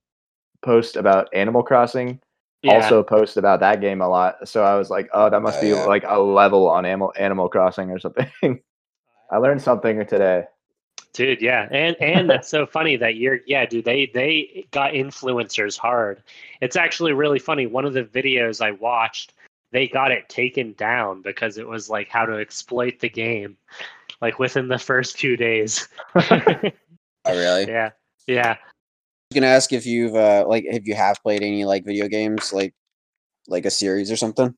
[0.63, 2.21] post about Animal Crossing
[2.63, 2.75] Yeah.
[2.75, 4.49] also post about that game a lot.
[4.49, 5.85] So I was like, oh, that must Oh, be yeah.
[5.87, 8.29] like a level on Animal Animal Crossing or something.
[9.31, 10.45] I learned something today.
[11.13, 11.69] dude, yeah.
[11.71, 16.23] And and that's so funny that you're yeah, dude, they they got influencers hard.
[16.61, 17.67] It's actually really funny.
[17.67, 19.35] One of the videos I watched,
[19.71, 23.57] they got it taken down because it was like how to exploit the game.
[24.21, 25.89] Like within the first two days.
[26.15, 26.71] Oh,
[27.27, 27.67] really?
[27.69, 27.91] yeah.
[28.27, 28.53] Yeah.
[28.53, 32.09] I was gonna ask if you've uh like if you have played any like video
[32.09, 32.75] games like
[33.47, 34.55] like a series or something.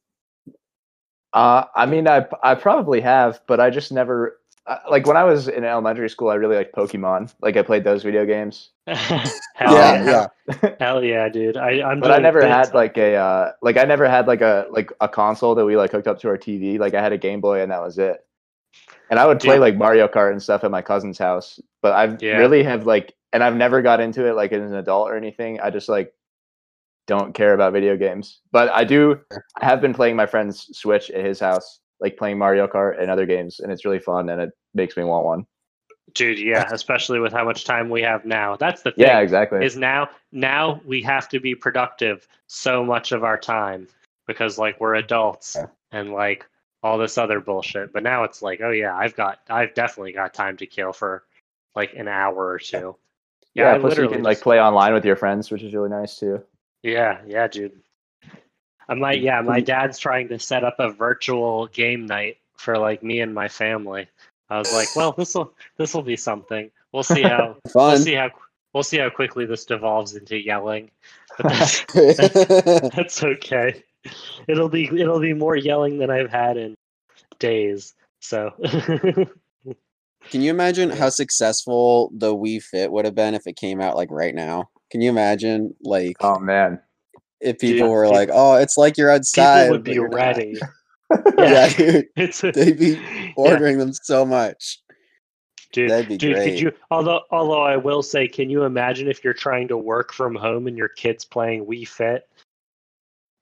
[1.33, 5.25] Uh, I mean, I I probably have, but I just never uh, like when I
[5.25, 6.29] was in elementary school.
[6.31, 7.33] I really liked Pokemon.
[7.41, 10.27] Like I played those video games, Hell yeah, yeah.
[10.63, 10.75] yeah.
[10.81, 11.57] Hell yeah, dude.
[11.57, 14.41] I, I'm but I never bits- had like a uh, like I never had like
[14.41, 16.79] a like a console that we like hooked up to our TV.
[16.79, 18.25] Like I had a Game Boy and that was it.
[19.11, 19.61] And I would play Dude.
[19.61, 22.39] like Mario Kart and stuff at my cousin's house, but I Yeah.
[22.39, 25.61] really have like, and I've never got into it like as an adult or anything.
[25.61, 26.15] I just like
[27.07, 29.21] don't care about video games, but I do.
[29.61, 33.11] I have been playing my friend's Switch at his house, like playing Mario Kart and
[33.11, 35.47] other games, and it's really fun and it makes me want one.
[36.15, 38.57] Dude, yeah, especially with how much time we have now.
[38.57, 39.07] That's the thing.
[39.07, 39.65] Yeah, exactly.
[39.65, 43.89] Is now now we have to be productive so much of our time
[44.27, 45.67] because like we're adults Yeah.
[45.93, 46.47] and like
[46.83, 47.93] all this other bullshit.
[47.93, 51.25] But now it's like, oh yeah, I've got I've definitely got time to kill for
[51.75, 52.97] like an hour or two.
[53.55, 55.91] yeah, I plus you literally can like play online with your friends, which is really
[55.91, 56.43] nice too.
[56.83, 57.81] Yeah, yeah, dude.
[58.89, 63.03] I'm like, yeah, my dad's trying to set up a virtual game night for like
[63.03, 64.09] me and my family.
[64.49, 66.71] I was like, well, this will this will be something.
[66.93, 68.31] We'll see how we'll see how
[68.73, 70.91] We'll see how quickly this devolves into yelling.
[71.37, 71.85] But that's,
[72.95, 73.83] that's okay.
[74.49, 76.75] It'll be it'll be more yelling than I've had in
[77.39, 77.95] days.
[78.21, 78.51] So
[80.31, 83.97] Can you imagine how successful the Wii Fit would have been if it came out
[83.97, 84.69] like right now?
[84.91, 86.81] Can you imagine like Oh man.
[87.41, 90.11] if people Dude, were peop- like, "Oh, it's like you're outside." people would be you're
[90.11, 90.59] ready.
[91.39, 94.79] yeah, dude, It's they'd be yeah, ordering them so much.
[95.73, 96.45] dude, that'd be dude, great.
[96.51, 100.13] could you although although I will say, can you imagine if you're trying to work
[100.13, 102.29] from home and your kid's playing Wii Fit?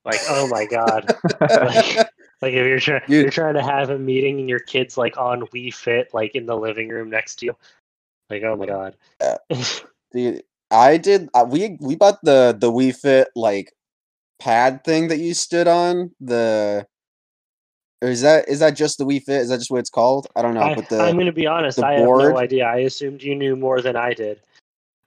[0.08, 1.14] Like, oh my god.
[1.40, 1.96] like,
[2.40, 5.42] like if you're trying you're trying to have a meeting and your kid's like on
[5.48, 7.56] Wii Fit, like in the living room next to you.
[8.30, 8.96] Like, oh my god.
[10.12, 11.28] Dude, I did.
[11.34, 13.70] Uh, we we bought the the Wii Fit like
[14.40, 16.10] pad thing that you stood on.
[16.20, 16.86] The
[18.00, 19.42] or is that is that just the Wii Fit?
[19.42, 20.26] Is that just what it's called?
[20.34, 20.62] I don't know.
[20.62, 21.82] I, but the I'm going to be honest.
[21.82, 22.64] I have no idea.
[22.64, 24.40] I assumed you knew more than I did.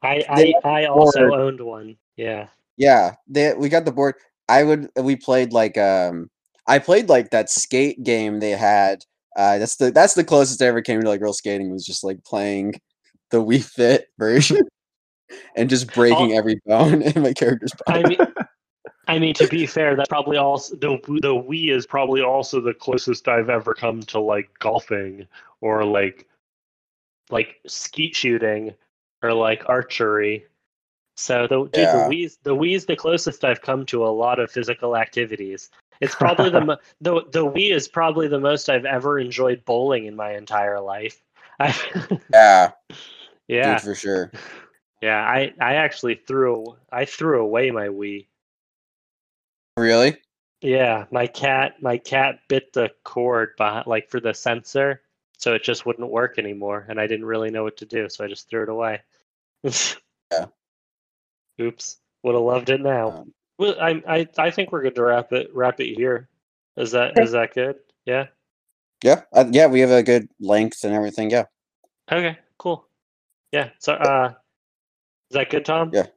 [0.04, 1.40] I I, I also board.
[1.40, 1.98] owned one.
[2.18, 2.50] Yeah.
[2.78, 4.14] yeah, they we got the board.
[4.52, 6.30] I would we played like um
[6.68, 9.06] I played like that skate game they had.
[9.38, 12.04] Uh, that's the that's the closest I ever came to like real skating was just
[12.04, 12.74] like playing
[13.30, 14.68] the Wii Fit version
[15.56, 18.04] and just breaking every bone in my character's body.
[18.04, 18.18] I mean,
[19.08, 22.74] I mean to be fair, that's probably also the the Wii is probably also the
[22.74, 25.28] closest I've ever come to like golfing
[25.62, 26.28] or like
[27.30, 28.74] like skeet shooting
[29.24, 30.46] or like archery.
[31.18, 32.08] So the dude, Yeah.
[32.08, 35.70] the Wii the Wii is the closest I've come to a lot of physical activities.
[36.00, 40.06] It's probably the mo- the the Wii is probably the most I've ever enjoyed bowling
[40.06, 41.22] in my entire life.
[41.60, 41.76] I,
[42.34, 42.72] yeah,
[43.48, 44.32] yeah, dude, for sure.
[45.02, 45.20] yeah.
[45.22, 48.26] I I actually threw I threw away my Wii.
[49.78, 50.18] Really?
[50.62, 55.02] Yeah, my cat my cat bit the cord behind, like for the sensor,
[55.38, 58.24] so it just wouldn't work anymore, and I didn't really know what to do, so
[58.24, 59.02] I just threw it away.
[60.32, 60.46] Yeah.
[61.60, 61.98] Oops.
[62.24, 63.12] Would have loved it now.
[63.12, 66.30] Um, Well, I I I think we're good to wrap it wrap it here.
[66.78, 67.78] Is that is that good?
[68.06, 68.28] Yeah.
[69.04, 71.32] Yeah, uh, yeah, we have a good length and everything.
[71.32, 71.46] Yeah,
[72.12, 72.38] Okay.
[72.60, 72.86] Cool.
[73.52, 73.70] Yeah.
[73.80, 74.34] So uh,
[75.30, 75.90] is that good, Tom?
[75.94, 76.08] Yeah.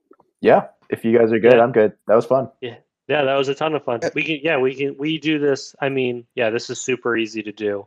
[0.41, 0.69] Yeah.
[0.91, 1.63] If you guys are good, Yeah.
[1.63, 1.95] I'm good.
[2.07, 2.51] That was fun.
[2.61, 2.77] Yeah,
[3.09, 4.01] Yeah, that was a ton of fun.
[4.15, 5.75] We can, yeah, we can, we do this.
[5.81, 7.87] I mean, yeah, this is super easy to do.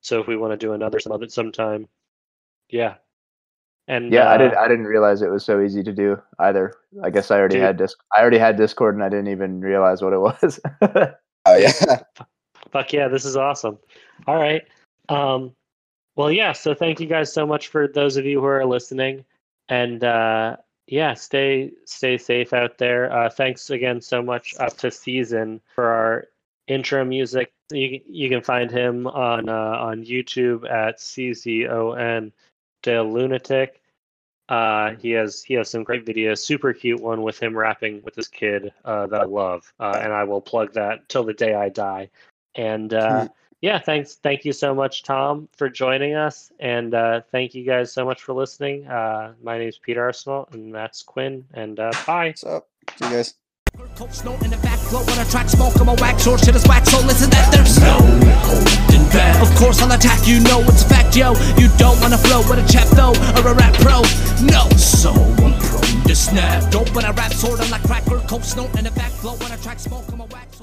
[0.00, 1.88] So if we want to do another some other sometime,
[2.68, 2.96] yeah.
[3.88, 4.54] And Yeah, I uh, did.
[4.54, 6.74] I didn't realize it was so easy to do either.
[7.02, 7.64] I guess I already Dude.
[7.64, 7.98] had disc.
[8.16, 10.60] I already had Discord, and I didn't even realize what it was.
[10.82, 12.02] oh yeah,
[12.70, 13.78] Fuck yeah, this is awesome.
[14.26, 14.62] All right.
[15.08, 15.54] Um,
[16.16, 16.52] well, yeah.
[16.52, 19.24] So thank you guys so much for those of you who are listening,
[19.68, 20.56] and uh,
[20.86, 23.12] yeah, stay stay safe out there.
[23.12, 26.24] Uh, thanks again so much up to season for our
[26.68, 27.52] intro music.
[27.70, 32.32] You you can find him on uh, on YouTube at CZON
[32.84, 33.80] De Lunatic.
[34.48, 38.14] Uh, he has he has some great videos, super cute one with him rapping with
[38.14, 41.54] his kid uh, that I love, uh, and I will plug that till the day
[41.54, 42.10] I die.
[42.54, 43.28] And uh,
[43.62, 47.90] yeah, thanks, thank you so much, Tom, for joining us, and uh, thank you guys
[47.90, 48.86] so much for listening.
[48.86, 52.26] Uh, my name's Peter Arsenal, and that's Quinn, and uh, bye.
[52.26, 52.68] what's up?
[52.98, 53.34] See you guys.
[53.96, 56.54] Coke snow in the back flow when I track smoke I'm a wax short shit
[56.54, 57.98] is wax so listen that there's no
[58.44, 58.93] holding
[59.40, 60.40] Of course I'll attack you.
[60.40, 61.34] Know it's a fact yo.
[61.56, 64.02] You don't wanna flow with a chap though or a rap pro.
[64.42, 64.68] No.
[64.76, 66.70] So I'm prone to snap.
[66.70, 68.44] Dope when I rap sword I'm like cracker Coke.
[68.44, 70.60] Snow in the back flow when I track smoke I'm a wax